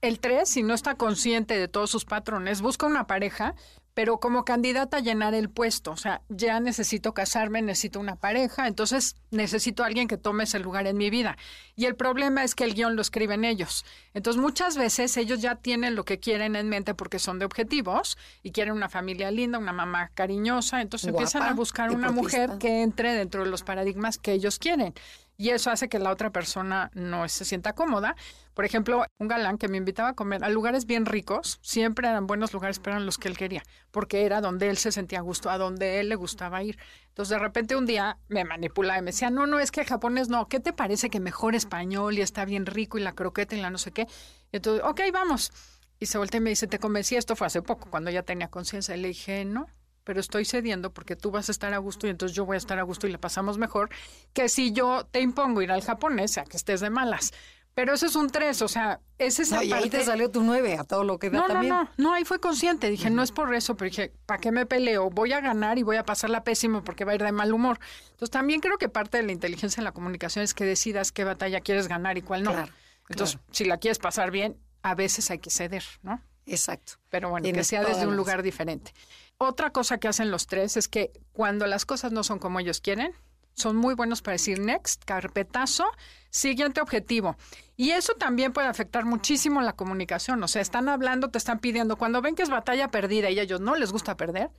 [0.00, 3.54] el 3, si no está consciente de todos sus patrones, busca una pareja,
[3.94, 8.66] pero como candidata a llenar el puesto, o sea, ya necesito casarme, necesito una pareja,
[8.66, 11.36] entonces necesito a alguien que tome ese lugar en mi vida.
[11.76, 13.84] Y el problema es que el guion lo escriben ellos.
[14.14, 18.16] Entonces muchas veces ellos ya tienen lo que quieren en mente porque son de objetivos
[18.42, 22.82] y quieren una familia linda, una mamá cariñosa, entonces empiezan a buscar una mujer que
[22.82, 24.94] entre dentro de los paradigmas que ellos quieren
[25.42, 28.14] y eso hace que la otra persona no se sienta cómoda.
[28.54, 32.28] Por ejemplo, un galán que me invitaba a comer a lugares bien ricos, siempre eran
[32.28, 35.22] buenos lugares, pero eran los que él quería, porque era donde él se sentía a
[35.22, 36.78] gusto, a donde él le gustaba ir.
[37.08, 40.28] Entonces, de repente un día me manipulaba y me decía, no, no, es que japonés
[40.28, 43.60] no, ¿qué te parece que mejor español y está bien rico y la croqueta y
[43.60, 44.06] la no sé qué?
[44.52, 45.50] Y entonces, ok, vamos.
[45.98, 47.16] Y se voltea y me dice, ¿te convencí?
[47.16, 48.94] Esto fue hace poco, cuando ya tenía conciencia.
[48.94, 49.66] Y le dije, no,
[50.04, 52.58] pero estoy cediendo porque tú vas a estar a gusto y entonces yo voy a
[52.58, 53.90] estar a gusto y le pasamos mejor
[54.32, 57.32] que si yo te impongo ir al japonés, a que estés de malas.
[57.74, 60.42] Pero eso es un 3, o sea, es esa No, y ahí te salió tu
[60.42, 61.72] 9 a todo lo que da No, también.
[61.72, 62.90] no, no, no, ahí fue consciente.
[62.90, 65.08] Dije, no es por eso, pero dije, ¿para qué me peleo?
[65.08, 67.78] Voy a ganar y voy a pasarla pésimo porque va a ir de mal humor.
[68.10, 71.24] Entonces, también creo que parte de la inteligencia en la comunicación es que decidas qué
[71.24, 72.52] batalla quieres ganar y cuál no.
[72.52, 72.72] Claro,
[73.08, 76.20] Entonces, si la quieres pasar bien, a veces hay que ceder, ¿no?
[76.46, 76.94] Exacto.
[77.08, 78.92] Pero bueno, que sea desde un lugar diferente.
[79.38, 82.80] Otra cosa que hacen los tres es que cuando las cosas no son como ellos
[82.80, 83.12] quieren,
[83.54, 85.84] son muy buenos para decir next, carpetazo,
[86.30, 87.36] siguiente objetivo.
[87.76, 90.42] Y eso también puede afectar muchísimo la comunicación.
[90.42, 91.96] O sea, están hablando, te están pidiendo.
[91.96, 94.50] Cuando ven que es batalla perdida y a ellos no les gusta perder,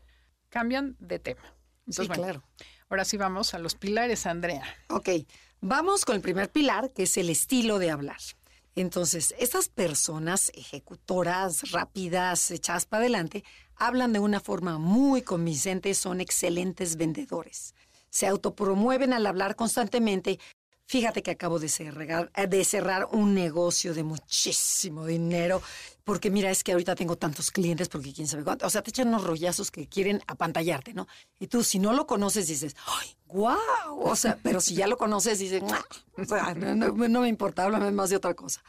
[0.50, 1.42] cambian de tema.
[1.88, 2.44] Entonces, Sí, bueno, claro.
[2.90, 4.64] ahora sí vamos a los pilares, Andrea.
[4.90, 5.10] Ok,
[5.62, 8.20] vamos con el primer pilar, que es el estilo de hablar.
[8.76, 13.44] Entonces, estas personas ejecutoras, rápidas, echadas para adelante,
[13.76, 17.76] hablan de una forma muy convincente, son excelentes vendedores.
[18.10, 20.40] Se autopromueven al hablar constantemente.
[20.86, 25.62] Fíjate que acabo de cerrar, eh, de cerrar un negocio de muchísimo dinero,
[26.04, 28.68] porque mira, es que ahorita tengo tantos clientes, porque quién sabe cuánto.
[28.68, 31.08] O sea, te echan unos rollazos que quieren apantallarte, ¿no?
[31.40, 33.58] Y tú, si no lo conoces, dices, ¡ay, guau!
[34.02, 35.84] O sea, pero si ya lo conoces, dices, "Mua".
[36.18, 38.62] o sea, no, no- no me importa, háblame más de otra cosa.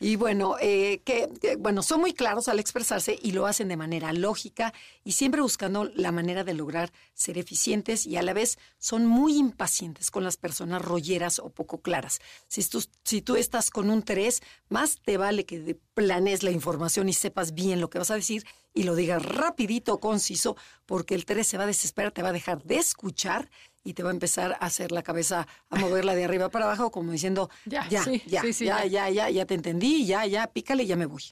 [0.00, 4.12] Y bueno, eh, que, bueno, son muy claros al expresarse y lo hacen de manera
[4.12, 4.72] lógica
[5.04, 9.36] y siempre buscando la manera de lograr ser eficientes y a la vez son muy
[9.36, 12.20] impacientes con las personas rolleras o poco claras.
[12.46, 17.08] Si tú, si tú estás con un 3, más te vale que planees la información
[17.08, 18.44] y sepas bien lo que vas a decir
[18.78, 22.32] y lo digas rapidito, conciso, porque el 3 se va a desesperar, te va a
[22.32, 23.50] dejar de escuchar
[23.82, 26.92] y te va a empezar a hacer la cabeza, a moverla de arriba para abajo,
[26.92, 29.08] como diciendo, Ya, ya, sí, ya, sí, sí, ya, ya.
[29.08, 31.24] ya, ya, ya te entendí, ya, ya, pícale, ya me voy.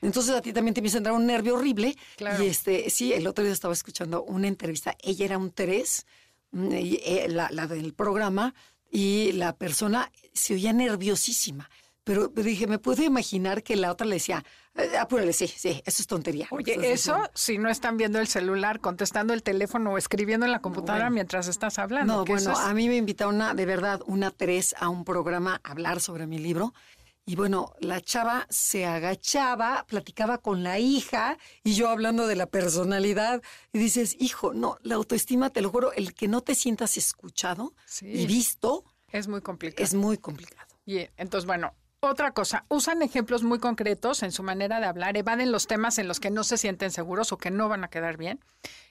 [0.00, 1.94] Entonces a ti también te empieza a entrar un nervio horrible.
[2.16, 2.42] Claro.
[2.42, 4.96] Y este, sí, el otro día estaba escuchando una entrevista.
[5.02, 6.06] Ella era un tres,
[6.52, 8.54] mm, y, eh, la, la del programa,
[8.90, 11.68] y la persona se oía nerviosísima.
[12.02, 14.63] Pero, pero dije, me puedo imaginar que la otra le decía, "Eh,
[14.98, 16.48] apúrale, sí, sí, eso es tontería.
[16.50, 17.30] Oye, eso diciendo".
[17.34, 21.14] si no están viendo el celular, contestando el teléfono o escribiendo en la computadora bueno.
[21.14, 22.12] mientras estás hablando.
[22.18, 25.60] No, bueno, es- a mí me invitaron una, de verdad, una tres a un programa
[25.62, 26.74] a hablar sobre mi libro.
[27.26, 32.44] Y bueno, la chava se agachaba, platicaba con la hija y yo hablando de la
[32.46, 33.40] personalidad.
[33.72, 37.72] Y dices, hijo, no, la autoestima, te lo juro, el que no te sientas escuchado
[37.86, 38.06] Sí.
[38.08, 39.82] y visto es muy complicado.
[39.84, 40.68] es muy complicado.
[40.84, 41.72] Y eh, entonces, bueno,
[42.08, 46.08] otra cosa, usan ejemplos muy concretos en su manera de hablar, evaden los temas en
[46.08, 48.40] los que no se sienten seguros o que no van a quedar bien.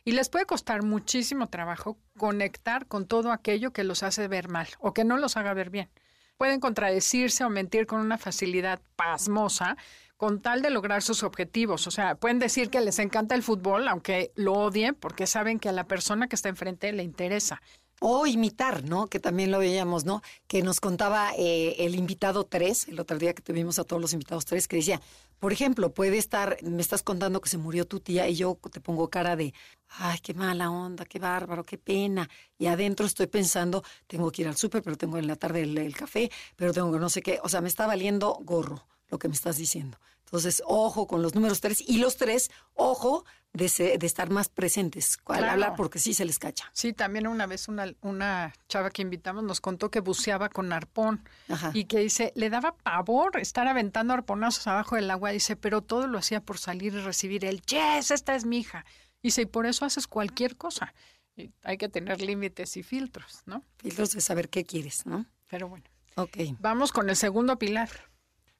[0.03, 4.67] Y les puede costar muchísimo trabajo conectar con todo aquello que los hace ver mal
[4.79, 5.89] o que no los haga ver bien.
[6.37, 9.77] Pueden contradecirse o mentir con una facilidad pasmosa
[10.17, 11.85] con tal de lograr sus objetivos.
[11.87, 15.69] O sea, pueden decir que les encanta el fútbol, aunque lo odien, porque saben que
[15.69, 17.61] a la persona que está enfrente le interesa.
[18.05, 19.07] O imitar, ¿no?
[19.07, 20.21] Que también lo veíamos, ¿no?
[20.47, 24.11] Que nos contaba eh, el invitado 3, el otro día que tuvimos a todos los
[24.11, 24.99] invitados 3, que decía,
[25.39, 28.81] por ejemplo, puede estar, me estás contando que se murió tu tía y yo te
[28.81, 29.53] pongo cara de,
[29.87, 32.29] ay, qué mala onda, qué bárbaro, qué pena.
[32.57, 35.77] Y adentro estoy pensando, tengo que ir al súper, pero tengo en la tarde el,
[35.77, 37.39] el café, pero tengo no sé qué.
[37.41, 39.97] O sea, me está valiendo gorro lo que me estás diciendo.
[40.33, 44.49] Entonces, ojo con los números 3 y los 3, ojo de, se- de estar más
[44.49, 45.51] presentes al Claro.
[45.51, 46.71] hablar porque sí se les cacha.
[46.73, 51.23] Sí, también una vez una, una chava que invitamos nos contó que buceaba con arpón
[51.49, 51.69] Ajá.
[51.75, 56.07] y que dice, le daba pavor estar aventando arponazos abajo del agua, dice, pero todo
[56.07, 58.85] lo hacía por salir y recibir el, yes, esta es mi hija.
[59.21, 60.95] Dice, y por eso haces cualquier cosa.
[61.35, 63.63] Y hay que tener límites y filtros, ¿no?
[63.77, 65.27] filtros de saber qué quieres, ¿no?
[65.47, 66.37] Pero bueno, Ok.
[66.57, 67.89] vamos con el segundo pilar.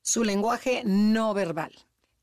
[0.04, 1.72] Su lenguaje no verbal.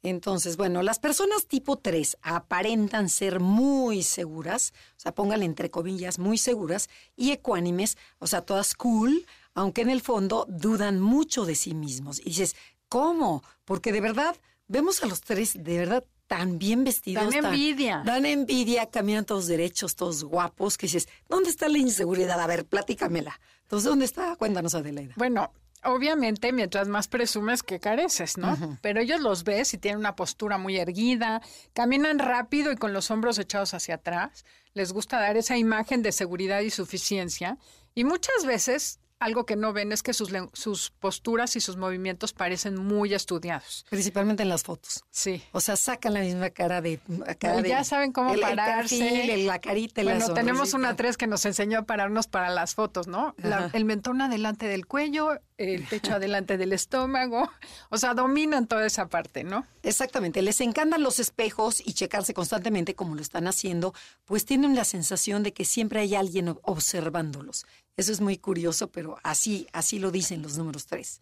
[0.03, 6.19] Entonces, bueno, las personas tipo 3 aparentan ser muy seguras, o sea, pónganle entre comillas,
[6.19, 11.55] muy seguras y ecuánimes, o sea, todas cool, aunque en el fondo dudan mucho de
[11.55, 12.21] sí mismos.
[12.21, 12.57] Y dices,
[12.89, 13.43] ¿cómo?
[13.67, 14.37] Porque de verdad,
[14.69, 17.25] vemos a los tres de verdad tan bien vestidos.
[17.25, 18.03] Dan tan- envidia.
[18.07, 22.41] Dan envidia, caminan todos derechos, todos guapos, que dices, ¿dónde está la inseguridad?
[22.41, 23.39] A ver, platícamela.
[23.63, 24.35] Entonces, ¿dónde está?
[24.37, 25.13] Cuéntanos, Adelaida.
[25.17, 25.53] Bueno,
[25.85, 28.79] obviamente mientras más presumes que careces, ¿no?
[28.83, 33.11] Pero ellos los ves y tienen una postura muy erguida, caminan rápido y con los
[33.11, 37.59] hombros echados hacia atrás, les gusta dar esa imagen de seguridad y suficiencia
[37.95, 42.33] y muchas veces algo que no ven es que sus, sus posturas y sus movimientos
[42.33, 43.85] parecen muy estudiados.
[43.91, 45.05] Principalmente en las fotos.
[45.11, 45.43] Sí.
[45.53, 46.99] O sea, sacan la misma cara de.
[47.39, 48.99] Cara No, de- ya saben cómo el- el pararse.
[48.99, 52.51] perfil, la carita, y la Bueno, tenemos una tres que nos enseñó a pararnos para
[52.51, 53.35] las fotos, ¿no?
[53.37, 57.51] La- el mentón adelante del cuello, el pecho adelante del estómago.
[57.91, 59.67] O sea, dominan toda esa parte, ¿no?
[59.83, 63.93] Exactamente, les encantan los espejos y checarse constantemente como lo están haciendo,
[64.25, 67.67] pues tienen la sensación de que siempre hay alguien ob- observándolos.
[68.01, 71.21] Eso es muy curioso, pero así, así lo dicen los números tres.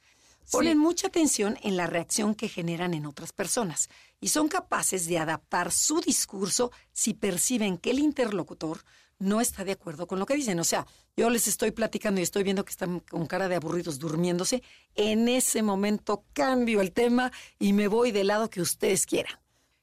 [0.52, 3.88] Ponen mucha atención en la reacción que generan en otras personas
[4.20, 8.84] y son capaces de adaptar su discurso si perciben que el interlocutor
[9.18, 10.60] no está de acuerdo con lo que dicen.
[10.60, 10.86] O sea,
[11.16, 14.62] yo les estoy platicando y estoy viendo que están con cara de aburridos durmiéndose.
[14.94, 19.36] En ese momento cambio el tema y me voy del lado que ustedes quieran.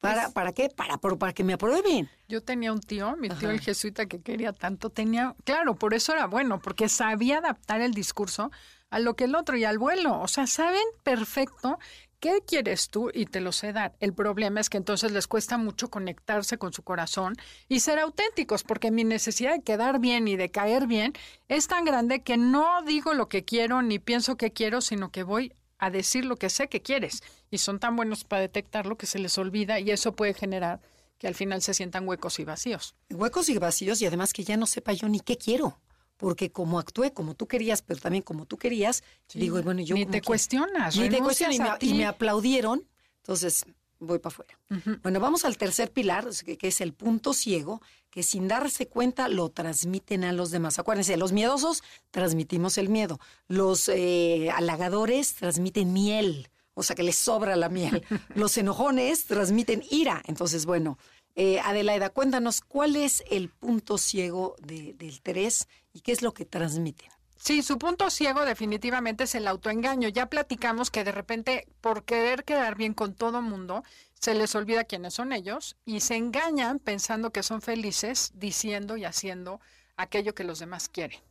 [0.06, 0.70] ¿Para, ¿Para qué?
[0.70, 2.10] Para, para que me aprueben.
[2.28, 6.14] Yo tenía un tío, mi tío el jesuita que quería tanto, tenía, claro, por eso
[6.14, 8.52] era bueno, porque sabía adaptar el discurso
[8.90, 10.20] a lo que el otro y al vuelo.
[10.22, 11.80] O sea, saben perfecto
[12.26, 13.12] ¿qué quieres tú?
[13.14, 13.94] Y te lo sé dar.
[14.00, 17.36] El problema es que entonces les cuesta mucho conectarse con su corazón
[17.68, 21.14] y ser auténticos, porque mi necesidad de quedar bien y de caer bien
[21.50, 25.22] es tan grande que no digo lo que quiero ni pienso que quiero, sino que
[25.22, 25.54] voy
[25.86, 27.24] a decir lo que sé que quieres.
[27.52, 30.82] Y son tan buenos para detectarlo que se les olvida y eso puede generar
[31.18, 32.96] que al final se sientan huecos y vacíos.
[33.10, 35.80] Huecos y vacíos y además que ya no sepa yo ni qué quiero
[36.18, 39.96] porque como actué como tú querías, pero también como tú querías, digo, bueno, yo...
[39.96, 43.66] Ni te cuestionas, Ni te cuestionas y me, aplaudieron, entonces
[44.00, 44.60] voy para afuera.
[45.04, 49.50] Bueno, vamos al tercer pilar, que, es el punto ciego, que sin darse cuenta lo
[49.50, 50.80] transmiten a los demás.
[50.80, 57.16] Acuérdense, los miedosos transmitimos el miedo, los eh, halagadores transmiten miel, o sea que les
[57.18, 58.04] sobra la miel,
[58.36, 60.98] los enojones transmiten ira, entonces bueno...
[61.38, 66.46] Eh, Adelaida, cuéntanos cuál es el punto ciego del 3 y qué es lo que
[66.46, 67.10] transmiten.
[67.46, 70.10] Sí, su punto ciego definitivamente es el autoengaño.
[70.10, 73.84] Ya platicamos que de repente, por querer quedar bien con todo mundo,
[74.20, 79.06] se les olvida quiénes son ellos y se engañan pensando que son felices diciendo y
[79.06, 79.62] haciendo
[79.96, 81.22] aquello que los demás quieren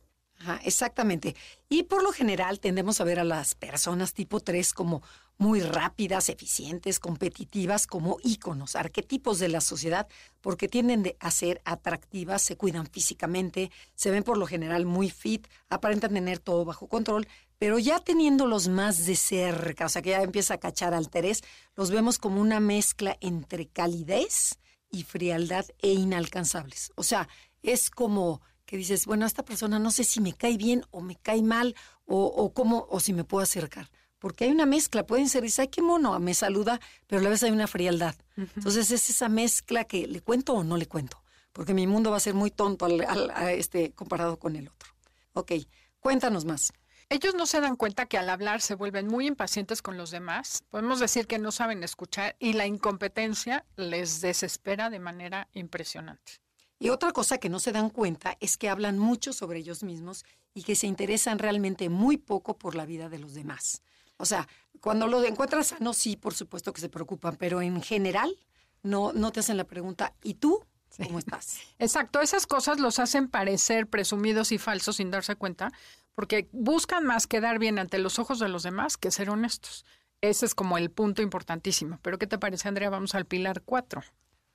[0.63, 1.35] exactamente.
[1.69, 5.01] Y por lo general tendemos a ver a las personas tipo 3 como
[5.37, 10.07] muy rápidas, eficientes, competitivas, como íconos, arquetipos de la sociedad,
[10.41, 15.47] porque tienden a ser atractivas, se cuidan físicamente, se ven por lo general muy fit,
[15.69, 20.21] aparentan tener todo bajo control, pero ya teniéndolos más de cerca, o sea que ya
[20.21, 21.43] empieza a cachar al Terés,
[21.75, 26.91] los vemos como una mezcla entre calidez y frialdad e inalcanzables.
[26.95, 27.27] O sea,
[27.61, 31.15] es como que dices, bueno, esta persona no sé si me cae bien o me
[31.15, 33.89] cae mal o cómo, o si me puedo acercar.
[34.25, 37.29] Porque hay una mezcla, pueden ser, dice, ay, qué mono, me saluda, pero a la
[37.29, 38.15] vez hay una frialdad.
[38.35, 41.21] Entonces es esa mezcla que le cuento o no le cuento,
[41.53, 44.89] porque mi mundo va a ser muy tonto al, a este, comparado con el otro.
[45.33, 45.51] Ok,
[45.99, 46.73] cuéntanos más.
[47.07, 50.63] Ellos no se dan cuenta que al hablar se vuelven muy impacientes con los demás.
[50.71, 56.41] Podemos decir que no saben escuchar y la incompetencia les desespera de manera impresionante.
[56.79, 60.25] Y otra cosa que no se dan cuenta es que hablan mucho sobre ellos mismos
[60.55, 63.83] y que se interesan realmente muy poco por la vida de los demás.
[64.17, 64.47] O sea,
[64.81, 68.35] cuando lo encuentras sano, sí, por supuesto que se preocupan, pero en general
[68.83, 70.63] no, no te hacen la pregunta, ¿y tú?
[70.97, 71.59] ¿Cómo estás?
[71.79, 75.71] Exacto, esas cosas los hacen parecer presumidos y falsos sin darse cuenta,
[76.13, 79.85] porque buscan más quedar bien ante los ojos de los demás que ser honestos.
[80.21, 81.99] Ese es como el punto importantísimo.
[82.01, 82.89] Pero ¿qué te parece, Andrea?
[82.89, 84.01] Vamos al pilar 4.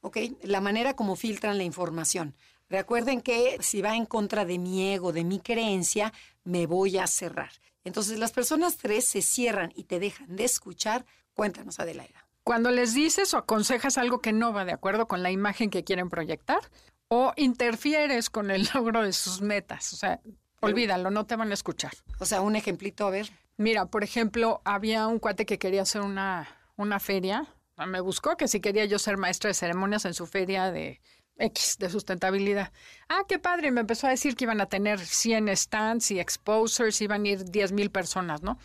[0.00, 0.16] ¿ok?
[0.42, 2.34] La manera como filtran la información.
[2.68, 6.12] Recuerden que si va en contra de mi ego, de mi creencia,
[6.44, 7.50] me voy a cerrar.
[7.84, 11.06] Entonces las personas tres se cierran y te dejan de escuchar.
[11.34, 12.26] Cuéntanos, Adelaida.
[12.44, 15.84] Cuando les dices o aconsejas algo que no va de acuerdo con la imagen que
[15.84, 16.60] quieren proyectar
[17.08, 19.92] o interfieres con el logro de sus metas.
[19.92, 20.20] O sea,
[20.60, 21.92] olvídalo, no te van a escuchar.
[22.18, 23.30] O sea, un ejemplito, a ver.
[23.56, 27.48] Mira, por ejemplo, había un cuate que quería hacer una, una feria
[27.86, 31.00] me buscó que si quería yo ser maestra de ceremonias en su feria de
[31.40, 32.72] X, de sustentabilidad.
[33.08, 37.00] Ah, qué padre, me empezó a decir que iban a tener 100 stands y exposers,
[37.00, 38.58] iban a ir 10 mil personas, ¿no?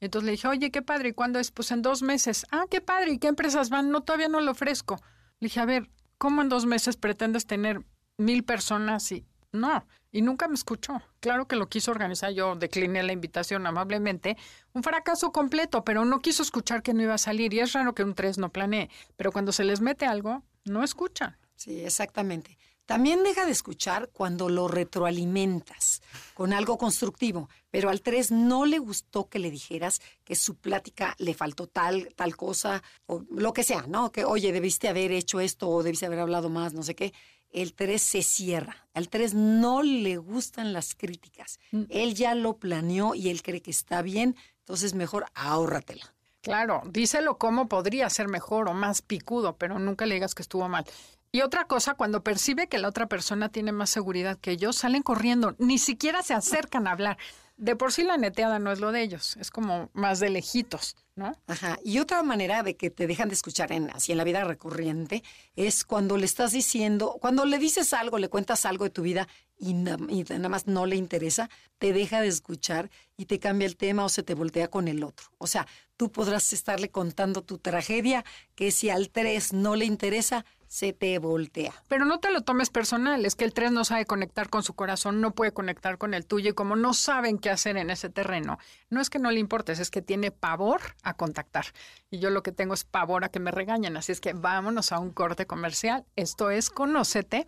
[0.00, 1.50] Entonces le dije, oye, qué padre, ¿y cuándo es?
[1.50, 2.46] Pues en dos meses.
[2.50, 3.90] Ah, qué padre, ¿y qué empresas van?
[3.90, 4.96] No, todavía no lo ofrezco.
[5.40, 7.82] Le dije, a ver, ¿cómo en dos meses pretendes tener
[8.16, 11.02] mil personas y no, y nunca me escuchó.
[11.18, 14.36] Claro que lo quiso organizar, yo decliné la invitación amablemente.
[14.72, 17.52] Un fracaso completo, pero no quiso escuchar que no iba a salir.
[17.52, 20.84] Y es raro que un tres no planee, pero cuando se les mete algo, no
[20.84, 21.36] escuchan.
[21.60, 22.56] Sí, exactamente.
[22.86, 26.00] También deja de escuchar cuando lo retroalimentas
[26.32, 31.14] con algo constructivo, pero al tres no le gustó que le dijeras que su plática
[31.18, 34.10] le faltó tal, tal cosa, o lo que sea, ¿no?
[34.10, 37.12] Que, oye, debiste haber hecho esto o debiste haber hablado más, no sé qué
[37.52, 38.88] el 3 se cierra.
[38.94, 41.58] Al 3 no le gustan las críticas.
[41.72, 41.82] Mm.
[41.88, 46.14] Él ya lo planeó y él cree que está bien, entonces mejor ahórratela.
[46.42, 50.68] Claro, díselo cómo podría ser mejor o más picudo, pero nunca le digas que estuvo
[50.68, 50.86] mal.
[51.32, 55.02] Y otra cosa, cuando percibe que la otra persona tiene más seguridad que ellos, salen
[55.02, 57.18] corriendo, ni siquiera se acercan a hablar.
[57.56, 60.96] De por sí la neteada no es lo de ellos, es como más de lejitos,
[61.14, 61.36] ¿no?
[61.46, 61.78] Ajá.
[61.84, 65.22] Y otra manera de que te dejan de escuchar en, así en la vida recurrente
[65.56, 69.28] es cuando le estás diciendo, cuando le dices algo, le cuentas algo de tu vida
[69.58, 74.06] y, nada más no le interesa, te deja de escuchar y te cambia el tema
[74.06, 75.26] o se te voltea con el otro.
[75.36, 75.66] O sea,
[75.98, 78.24] tú podrás estarle contando tu tragedia
[78.54, 81.74] que si al 3 no le interesa, se te voltea.
[81.88, 84.74] Pero no te lo tomes personal, es que el 3 no sabe conectar con su
[84.74, 88.08] corazón, no puede conectar con el tuyo y como no saben qué hacer en ese
[88.08, 88.56] terreno,
[88.88, 91.66] no es que no le importes, es que tiene pavor a contactar.
[92.08, 94.92] Y yo lo que tengo es pavor a que me regañen, así es que vámonos
[94.92, 96.04] a un corte comercial.
[96.14, 97.46] Esto es Conócete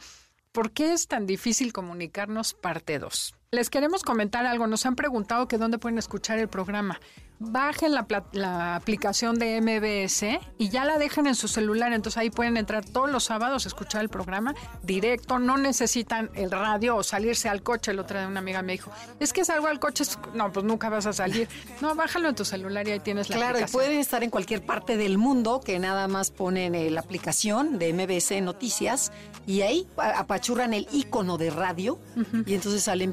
[0.53, 3.35] ¿Por qué es tan difícil comunicarnos parte 2?
[3.55, 4.66] Les queremos comentar algo.
[4.66, 6.98] Nos han preguntado que dónde pueden escuchar el programa
[7.50, 11.92] bajen la, aplicación de MBS y ya la dejen en su celular.
[11.92, 15.38] Entonces ahí pueden entrar todos los sábados a escuchar el programa directo.
[15.38, 17.90] No necesitan el radio o salirse al coche.
[17.90, 20.05] El otro día una amiga me dijo, es que salgo al coche.
[20.34, 21.48] No, pues nunca vas a salir.
[21.80, 23.80] No, bájalo en tu celular y ahí tienes la claro, aplicación.
[23.80, 27.78] Claro, pueden estar en cualquier parte del mundo que nada más ponen eh, la aplicación
[27.78, 29.12] de MBS Noticias
[29.46, 31.98] y ahí apachurran el icono de radio
[32.46, 33.12] y entonces sale en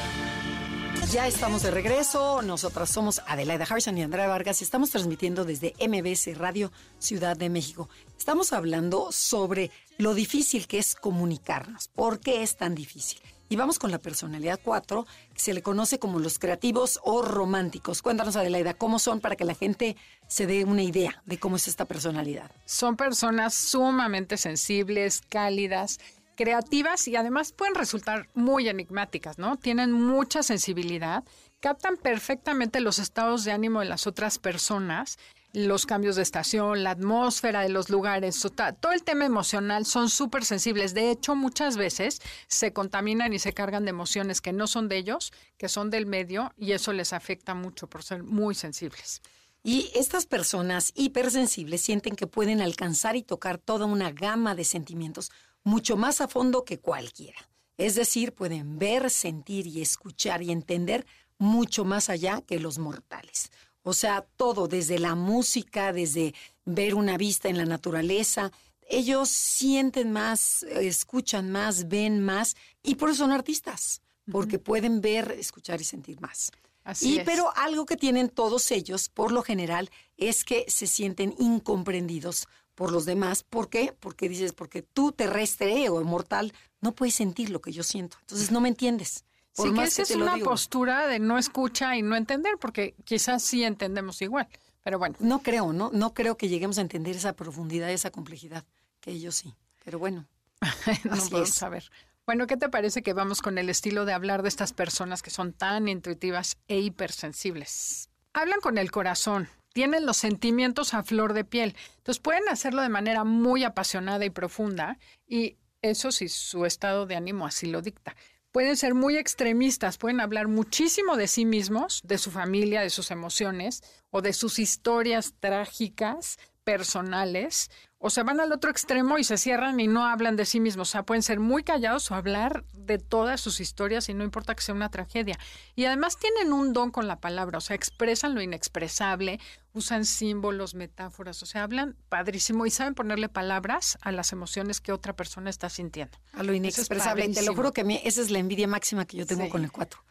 [1.11, 2.41] Ya estamos de regreso.
[2.41, 7.89] Nosotras somos Adelaida Harrison y Andrea Vargas estamos transmitiendo desde MBS Radio Ciudad de México.
[8.17, 11.89] Estamos hablando sobre lo difícil que es comunicarnos.
[11.89, 13.19] ¿Por qué es tan difícil?
[13.49, 18.01] Y vamos con la personalidad 4, que se le conoce como los creativos o románticos.
[18.01, 19.97] Cuéntanos, Adelaida, ¿cómo son para que la gente
[20.29, 22.49] se dé una idea de cómo es esta personalidad?
[22.63, 25.99] Son personas sumamente sensibles, cálidas,
[26.41, 29.57] creativas y además pueden resultar muy enigmáticas, ¿no?
[29.57, 31.23] Tienen mucha sensibilidad,
[31.59, 35.19] captan perfectamente los estados de ánimo de las otras personas,
[35.53, 38.41] los cambios de estación, la atmósfera de los lugares,
[38.79, 40.95] todo el tema emocional son súper sensibles.
[40.95, 44.97] De hecho, muchas veces se contaminan y se cargan de emociones que no son de
[44.97, 49.21] ellos, que son del medio, y eso les afecta mucho por ser muy sensibles.
[49.61, 55.29] Y estas personas hipersensibles sienten que pueden alcanzar y tocar toda una gama de sentimientos
[55.63, 57.49] mucho más a fondo que cualquiera.
[57.77, 61.05] Es decir, pueden ver, sentir y escuchar y entender
[61.37, 63.51] mucho más allá que los mortales.
[63.83, 66.35] O sea, todo, desde la música, desde
[66.65, 68.51] ver una vista en la naturaleza,
[68.87, 74.01] ellos sienten más, escuchan más, ven más y por eso son artistas,
[74.31, 76.51] porque pueden ver, escuchar y sentir más.
[76.83, 81.33] Así y, Pero algo que tienen todos ellos, por lo general, es que se sienten
[81.39, 83.43] incomprendidos por los demás.
[83.43, 83.95] ¿Por qué?
[83.99, 88.17] Porque dices, porque tú terrestre o mortal no puedes sentir lo que yo siento.
[88.21, 89.25] Entonces no me entiendes.
[89.55, 93.43] Por sí, que esa es una postura de no escucha y no entender, porque quizás
[93.43, 94.47] sí entendemos igual.
[94.83, 95.15] Pero bueno.
[95.19, 95.91] No creo, ¿no?
[95.93, 98.65] No creo que lleguemos a entender esa profundidad, esa complejidad,
[98.99, 99.53] que ellos sí.
[99.83, 100.25] Pero bueno.
[101.03, 101.91] no así es.
[102.25, 105.31] Bueno, ¿qué te parece que vamos con el estilo de hablar de estas personas que
[105.31, 108.09] son tan intuitivas e hipersensibles?
[108.33, 111.75] Hablan con el corazón, tienen los sentimientos a flor de piel.
[111.97, 114.97] Entonces pueden hacerlo de manera muy apasionada y profunda
[115.27, 118.15] y eso si su estado de ánimo así lo dicta.
[118.51, 123.09] Pueden ser muy extremistas, pueden hablar muchísimo de sí mismos, de su familia, de sus
[123.09, 127.71] emociones o de sus historias trágicas personales
[128.03, 130.89] o se van al otro extremo y se cierran y no hablan de sí mismos.
[130.89, 134.55] O sea, pueden ser muy callados o hablar de todas sus historias y no importa
[134.55, 135.37] que sea una tragedia.
[135.75, 139.39] Y además tienen un don con la palabra, o sea, expresan lo inexpresable,
[139.73, 144.91] usan símbolos, metáforas, o sea, hablan padrísimo y saben ponerle palabras a las emociones que
[144.91, 146.17] otra persona está sintiendo.
[146.33, 147.29] A lo inexpresable.
[147.29, 150.03] Te lo juro que esa es la envidia máxima que yo tengo con el cuatro.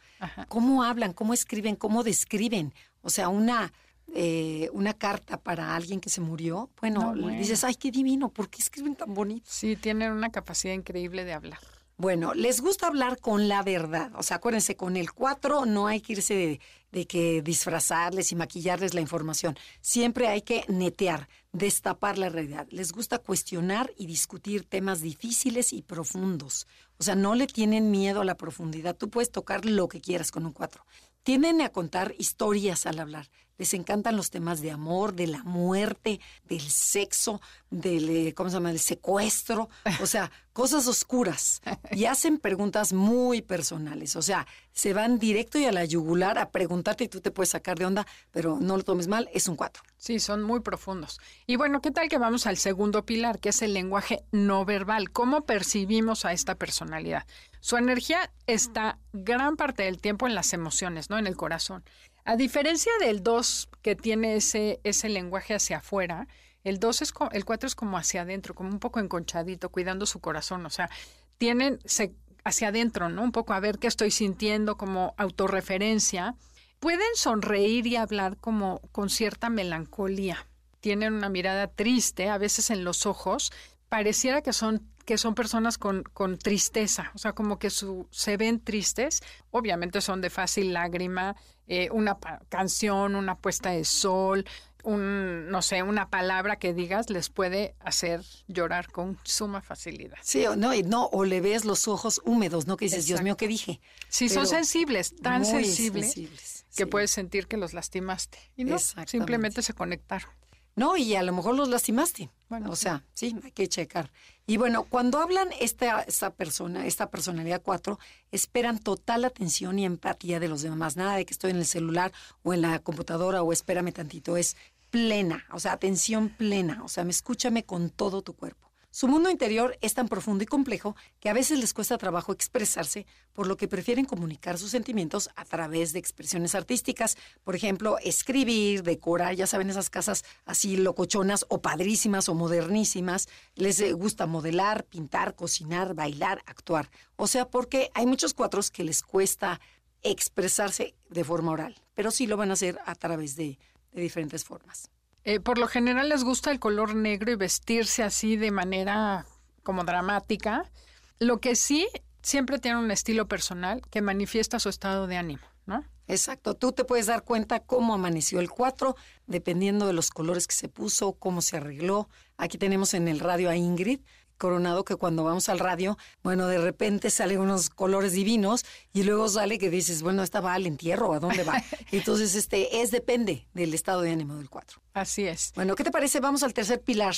[0.48, 1.12] ¿Cómo hablan?
[1.12, 1.76] ¿Cómo escriben?
[1.76, 2.74] ¿Cómo describen?
[3.02, 3.72] O sea, una
[4.12, 8.61] eh, una carta para alguien que se murió, bueno, dices, ay, qué divino, ¿por qué
[8.61, 9.46] escriben tan bonito?
[9.48, 11.61] Sí, tienen una capacidad increíble de hablar.
[12.01, 14.11] Bueno, les gusta hablar con la verdad.
[14.14, 16.59] O sea, acuérdense, con el 4 no hay que irse
[16.90, 19.55] de, que disfrazarles y maquillarles la información.
[19.82, 22.66] Siempre hay que netear, destapar la realidad.
[22.70, 26.66] Les gusta cuestionar y discutir temas difíciles y profundos.
[26.96, 28.96] O sea, no le tienen miedo a la profundidad.
[28.96, 30.86] Tú puedes tocar lo que quieras con un 4.
[31.22, 33.28] Tienden a contar historias al hablar.
[33.61, 38.54] Les encantan los temas de amor, de la muerte, del sexo, del, eh, ¿cómo se
[38.54, 38.70] llama?
[38.70, 39.68] Del secuestro,
[40.00, 41.61] o sea, cosas oscuras.
[41.90, 46.48] Y hacen preguntas muy personales, o sea, se van directo y a la yugular a
[46.48, 49.56] preguntarte y tú te puedes sacar de onda, pero no lo tomes mal, es un
[49.56, 49.82] cuatro.
[49.98, 51.20] Sí, son muy profundos.
[51.46, 55.11] Y bueno, ¿qué tal que vamos al segundo pilar, que es el lenguaje no verbal?
[55.11, 57.26] ¿Cómo percibimos a esta personalidad?
[57.61, 61.18] Su energía está gran parte del tiempo en las emociones, ¿no?
[61.18, 61.84] En el corazón.
[62.24, 66.26] A diferencia del 2 que tiene ese, ese lenguaje hacia afuera,
[66.62, 70.20] El dos es el cuatro es como hacia adentro, como un poco enconchadito, cuidando su
[70.20, 70.66] corazón.
[70.66, 70.90] O sea,
[71.38, 72.14] tienen se,
[72.44, 73.22] hacia adentro, ¿no?
[73.22, 76.34] Un poco a ver qué estoy sintiendo, como autorreferencia.
[76.78, 80.46] Pueden sonreír y hablar como con cierta melancolía.
[80.80, 83.52] Tienen una mirada triste, a veces en los ojos.
[83.88, 88.36] Pareciera que son que son personas con, con tristeza, o sea, como que su, se
[88.36, 91.34] ven tristes, obviamente son de fácil lágrima,
[91.66, 92.16] eh, una
[92.48, 94.44] canción, una puesta de sol,
[94.84, 100.18] un, no sé, una palabra que digas les puede hacer llorar con suma facilidad.
[100.22, 102.76] Sí, o no, y no, o le ves los ojos húmedos, ¿no?
[102.76, 103.80] Que dices, Dios mío, ¿qué dije?
[104.08, 108.38] Sí, son sensibles, tan sensibles, que puedes sentir que los lastimaste.
[108.54, 110.30] Y no, simplemente se conectaron.
[110.76, 112.30] No, y a lo mejor los lastimaste.
[112.48, 114.11] Bueno, o sea, sí, hay que checar.
[114.51, 118.01] Y bueno, cuando hablan esta, esta persona, esta personalidad 4,
[118.32, 120.96] esperan total atención y empatía de los demás.
[120.96, 122.11] Nada de que estoy en el celular
[122.42, 124.36] o en la computadora o espérame tantito.
[124.36, 124.57] Es
[124.90, 126.82] plena, o sea, atención plena.
[126.82, 128.69] O sea, me escúchame con todo tu cuerpo.
[128.93, 133.07] Su mundo interior es tan profundo y complejo que a veces les cuesta trabajo expresarse,
[133.32, 137.16] por lo que prefieren comunicar sus sentimientos a través de expresiones artísticas.
[137.45, 143.28] Por ejemplo, escribir, decorar, ya saben, esas casas así locochonas o padrísimas o modernísimas.
[143.55, 146.91] Les eh, gusta modelar, pintar, cocinar, bailar, actuar.
[147.14, 149.61] O sea, porque hay muchos cuatros que les cuesta
[150.03, 153.57] expresarse de forma oral, pero sí lo van a hacer a través de,
[153.93, 154.91] de diferentes formas.
[155.24, 159.26] Eh, por lo general les gusta el color negro y vestirse así de manera
[159.62, 160.70] como dramática.
[161.18, 161.86] Lo que sí,
[162.22, 165.84] siempre tiene un estilo personal que manifiesta su estado de ánimo, ¿no?
[166.06, 168.96] Exacto, tú te puedes dar cuenta cómo amaneció el 4,
[169.28, 172.08] dependiendo de los colores que se puso, cómo se arregló.
[172.36, 174.00] Aquí tenemos en el radio a Ingrid,
[174.41, 178.64] Coronado que cuando vamos al radio, bueno, de repente salen unos colores divinos
[178.95, 181.12] y luego sale que dices, bueno, ¿esta va al entierro?
[181.12, 181.62] ¿A dónde va?
[181.93, 184.80] Entonces, este, es depende del estado de ánimo del 4.
[184.95, 185.53] Así es.
[185.55, 186.20] Bueno, ¿qué te parece?
[186.20, 187.14] Vamos al tercer pilar,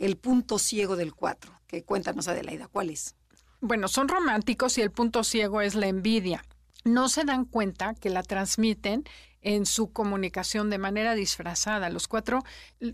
[0.00, 1.52] el punto ciego del 4.
[1.68, 3.14] Que cuéntanos, Adelaida, ¿cuál es?
[3.60, 6.44] Bueno, son románticos y el punto ciego es la envidia.
[6.82, 9.04] No se dan cuenta que la transmiten
[9.44, 11.90] en su comunicación de manera disfrazada.
[11.90, 12.42] Los cuatro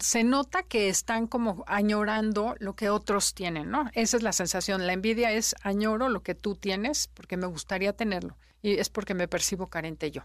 [0.01, 3.89] se nota que están como añorando lo que otros tienen, ¿no?
[3.95, 4.87] Esa es la sensación.
[4.87, 9.15] La envidia es añoro lo que tú tienes porque me gustaría tenerlo y es porque
[9.15, 10.23] me percibo carente yo.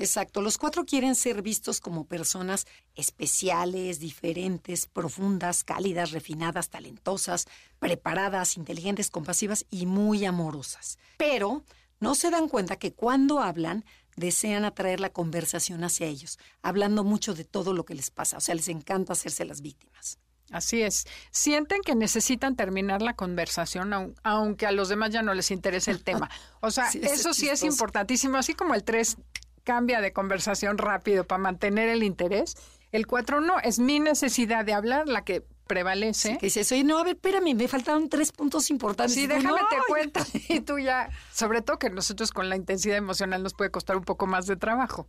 [0.00, 7.46] Exacto, los cuatro quieren ser vistos como personas especiales, diferentes, profundas, cálidas, refinadas, talentosas,
[7.80, 10.98] preparadas, inteligentes, compasivas y muy amorosas.
[11.16, 11.64] Pero
[11.98, 13.84] no se dan cuenta que cuando hablan
[14.18, 18.36] desean atraer la conversación hacia ellos, hablando mucho de todo lo que les pasa.
[18.36, 20.18] O sea, les encanta hacerse las víctimas.
[20.50, 21.06] Así es.
[21.30, 26.02] Sienten que necesitan terminar la conversación, aunque a los demás ya no les interese el
[26.02, 26.30] tema.
[26.60, 28.36] O sea, eso sí es importantísimo.
[28.36, 29.16] Así como el 3
[29.62, 32.56] cambia de conversación rápido para mantener el interés,
[32.90, 33.60] el 4 no.
[33.60, 36.38] Es mi necesidad de hablar la que prevalece.
[36.38, 39.14] que dices, oye, no, a ver, espérame, me faltaron tres puntos importantes.
[39.14, 40.20] Sí, déjame te cuento.
[40.48, 44.04] Y tú ya, sobre todo que nosotros con la intensidad emocional nos puede costar un
[44.04, 45.06] poco más de trabajo.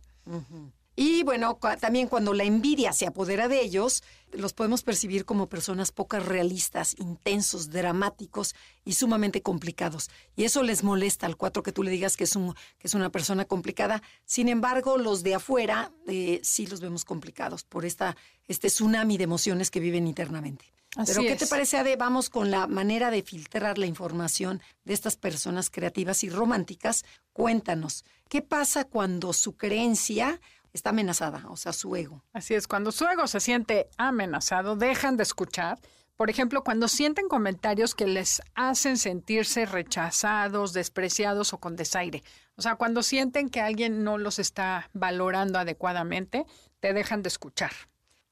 [0.96, 5.92] Y bueno, también cuando la envidia se apodera de ellos, los podemos percibir como personas
[5.92, 10.10] pocas realistas, intensos, dramáticos y sumamente complicados.
[10.36, 12.94] Y eso les molesta al cuatro que tú le digas que es, un, que es
[12.94, 14.02] una persona complicada.
[14.24, 18.16] Sin embargo, los de afuera eh, sí los vemos complicados por esta,
[18.46, 20.72] este tsunami de emociones que viven internamente.
[21.06, 21.94] Pero ¿qué te parece, Ade?
[21.94, 27.04] Vamos con la manera de filtrar la información de estas personas creativas y románticas.
[27.32, 30.40] Cuéntanos, ¿qué pasa cuando su creencia
[30.72, 32.24] está amenazada, o sea, su ego.
[32.32, 35.78] Así es, cuando su ego se siente amenazado, dejan de escuchar.
[36.16, 42.22] Por ejemplo, cuando sienten comentarios que les hacen sentirse rechazados, despreciados o con desaire.
[42.56, 46.44] O sea, cuando sienten que alguien no los está valorando adecuadamente,
[46.80, 47.72] te dejan de escuchar.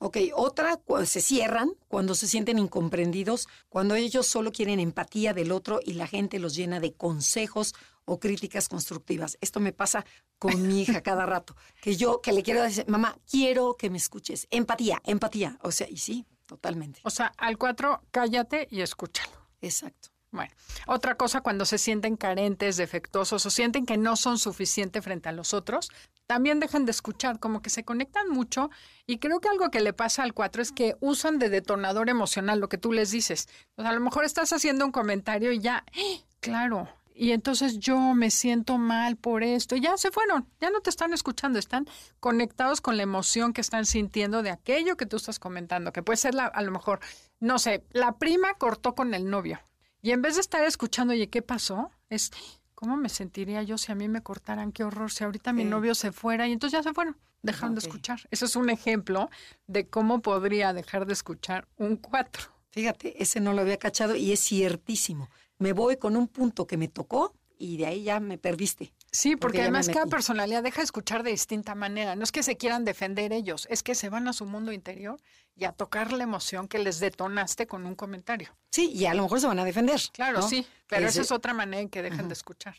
[0.01, 5.81] Ok, otra, se cierran cuando se sienten incomprendidos, cuando ellos solo quieren empatía del otro
[5.85, 7.75] y la gente los llena de consejos
[8.09, 9.39] o críticas constructivas.
[9.41, 10.05] Esto me pasa
[10.39, 13.99] con mi hija cada rato, que yo que le quiero decir, mamá, quiero que me
[13.99, 15.59] escuches, empatía, empatía.
[15.63, 17.01] O sea, y sí, totalmente.
[17.05, 19.33] O sea, al cuatro, cállate y escúchalo.
[19.61, 20.09] Exacto.
[20.31, 20.53] Bueno,
[20.87, 25.33] otra cosa cuando se sienten carentes, defectuosos o sienten que no son suficientes frente a
[25.33, 25.91] los otros,
[26.27, 28.69] también dejan de escuchar, como que se conectan mucho
[29.07, 32.61] y creo que algo que le pasa al cuatro es que usan de detonador emocional
[32.61, 33.49] lo que tú les dices.
[33.77, 36.21] O sea, a lo mejor estás haciendo un comentario y ya, ¡eh!
[36.41, 36.89] claro,
[37.19, 39.75] y entonces yo me siento mal por esto.
[39.75, 41.89] Ya se fueron, ya no te están escuchando, están
[42.21, 46.17] conectados con la emoción que están sintiendo de aquello que tú estás comentando, que puede
[46.17, 47.01] ser la, a lo mejor,
[47.41, 49.61] no sé, la prima cortó con el novio.
[50.01, 51.91] Y en vez de estar escuchando, oye, ¿qué pasó?
[52.09, 52.31] Es,
[52.77, 54.71] ¿cómo me sentiría yo si a mí me cortaran?
[54.71, 57.89] Qué horror, si ahorita mi novio se fuera y entonces ya se fueron, dejando de
[57.89, 58.21] escuchar.
[58.31, 59.29] Eso es un ejemplo
[59.67, 62.45] de cómo podría dejar de escuchar un cuatro.
[62.71, 65.29] Fíjate, ese no lo había cachado y es ciertísimo.
[65.59, 68.93] Me voy con un punto que me tocó y de ahí ya me perdiste.
[69.11, 72.15] Sí, porque, además cada personalidad deja de escuchar de distinta manera.
[72.15, 75.21] No es que se quieran defender ellos, es que se van a su mundo interior
[75.57, 78.55] y a tocar la emoción que les detonaste con un comentario.
[78.71, 80.01] Sí, y a lo mejor se van a defender.
[80.13, 82.77] Claro, sí, pero esa es otra manera en que dejan de escuchar.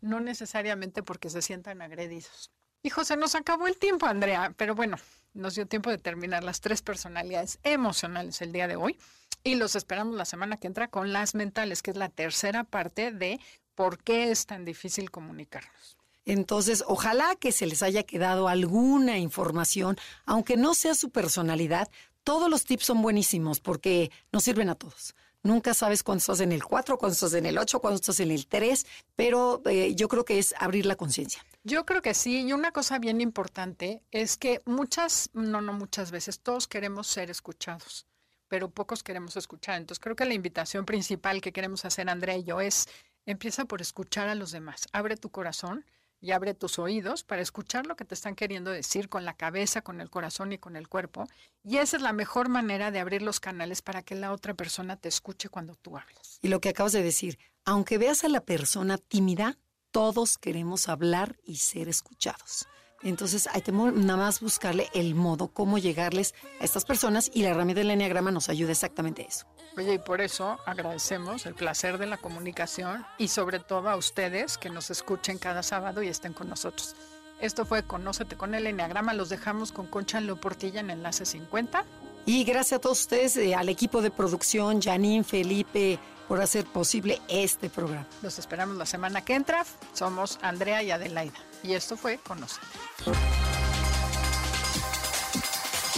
[0.00, 2.50] No necesariamente porque se sientan agredidos.
[2.82, 4.96] Y José, nos acabó el tiempo, Andrea, pero bueno,
[5.34, 8.98] nos dio tiempo de terminar las tres personalidades emocionales el día de hoy.
[9.44, 13.12] Y los esperamos la semana que entra con las mentales, que es la tercera parte
[13.12, 13.40] de
[13.74, 15.96] por qué es tan difícil comunicarnos.
[16.24, 21.88] Entonces, ojalá que se les haya quedado alguna información, aunque no sea su personalidad,
[22.24, 25.14] todos los tips son buenísimos porque nos sirven a todos.
[25.44, 28.32] Nunca sabes cuándo estás en el 4, cuándo estás en el 8, cuándo estás en
[28.32, 31.40] el 3, pero eh, yo creo que es abrir la conciencia.
[31.62, 36.10] Yo creo que sí, y una cosa bien importante es que muchas, no, no muchas
[36.10, 38.06] veces, todos queremos ser escuchados,
[38.48, 39.76] pero pocos queremos escuchar.
[39.76, 42.86] Entonces creo que la invitación principal que queremos hacer Andrea y yo es
[43.26, 44.86] Empieza por escuchar a los demás.
[44.92, 45.84] Abre tu corazón
[46.20, 49.82] y abre tus oídos para escuchar lo que te están queriendo decir con la cabeza,
[49.82, 51.28] con el corazón y con el cuerpo.
[51.64, 54.96] Y esa es la mejor manera de abrir los canales para que la otra persona
[54.96, 56.38] te escuche cuando tú hablas.
[56.40, 59.58] Y lo que acabas de decir, aunque veas a la persona tímida,
[59.90, 62.68] todos queremos hablar y ser escuchados.
[63.02, 67.50] Entonces hay que nada más buscarle el modo, cómo llegarles a estas personas y la
[67.50, 69.46] herramienta del enneagrama nos ayuda exactamente a eso.
[69.76, 74.56] Oye, y por eso agradecemos el placer de la comunicación y sobre todo a ustedes
[74.56, 76.96] que nos escuchen cada sábado y estén con nosotros.
[77.40, 79.12] Esto fue Conócete con el Enneagrama.
[79.12, 81.84] Los dejamos con Concha Leoportilla en Enlace 50.
[82.24, 87.20] Y gracias a todos ustedes, eh, al equipo de producción, Janine, Felipe, por hacer posible
[87.28, 88.06] este programa.
[88.22, 89.64] Los esperamos la semana que entra.
[89.92, 91.38] Somos Andrea y Adelaida.
[91.62, 92.66] Y esto fue Conócete.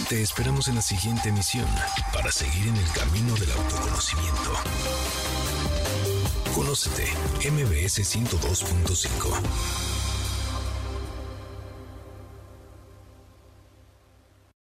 [0.07, 1.67] Te esperamos en la siguiente emisión
[2.13, 4.53] para seguir en el camino del autoconocimiento.
[6.55, 7.05] Conócete,
[7.51, 9.88] MBS 102.5.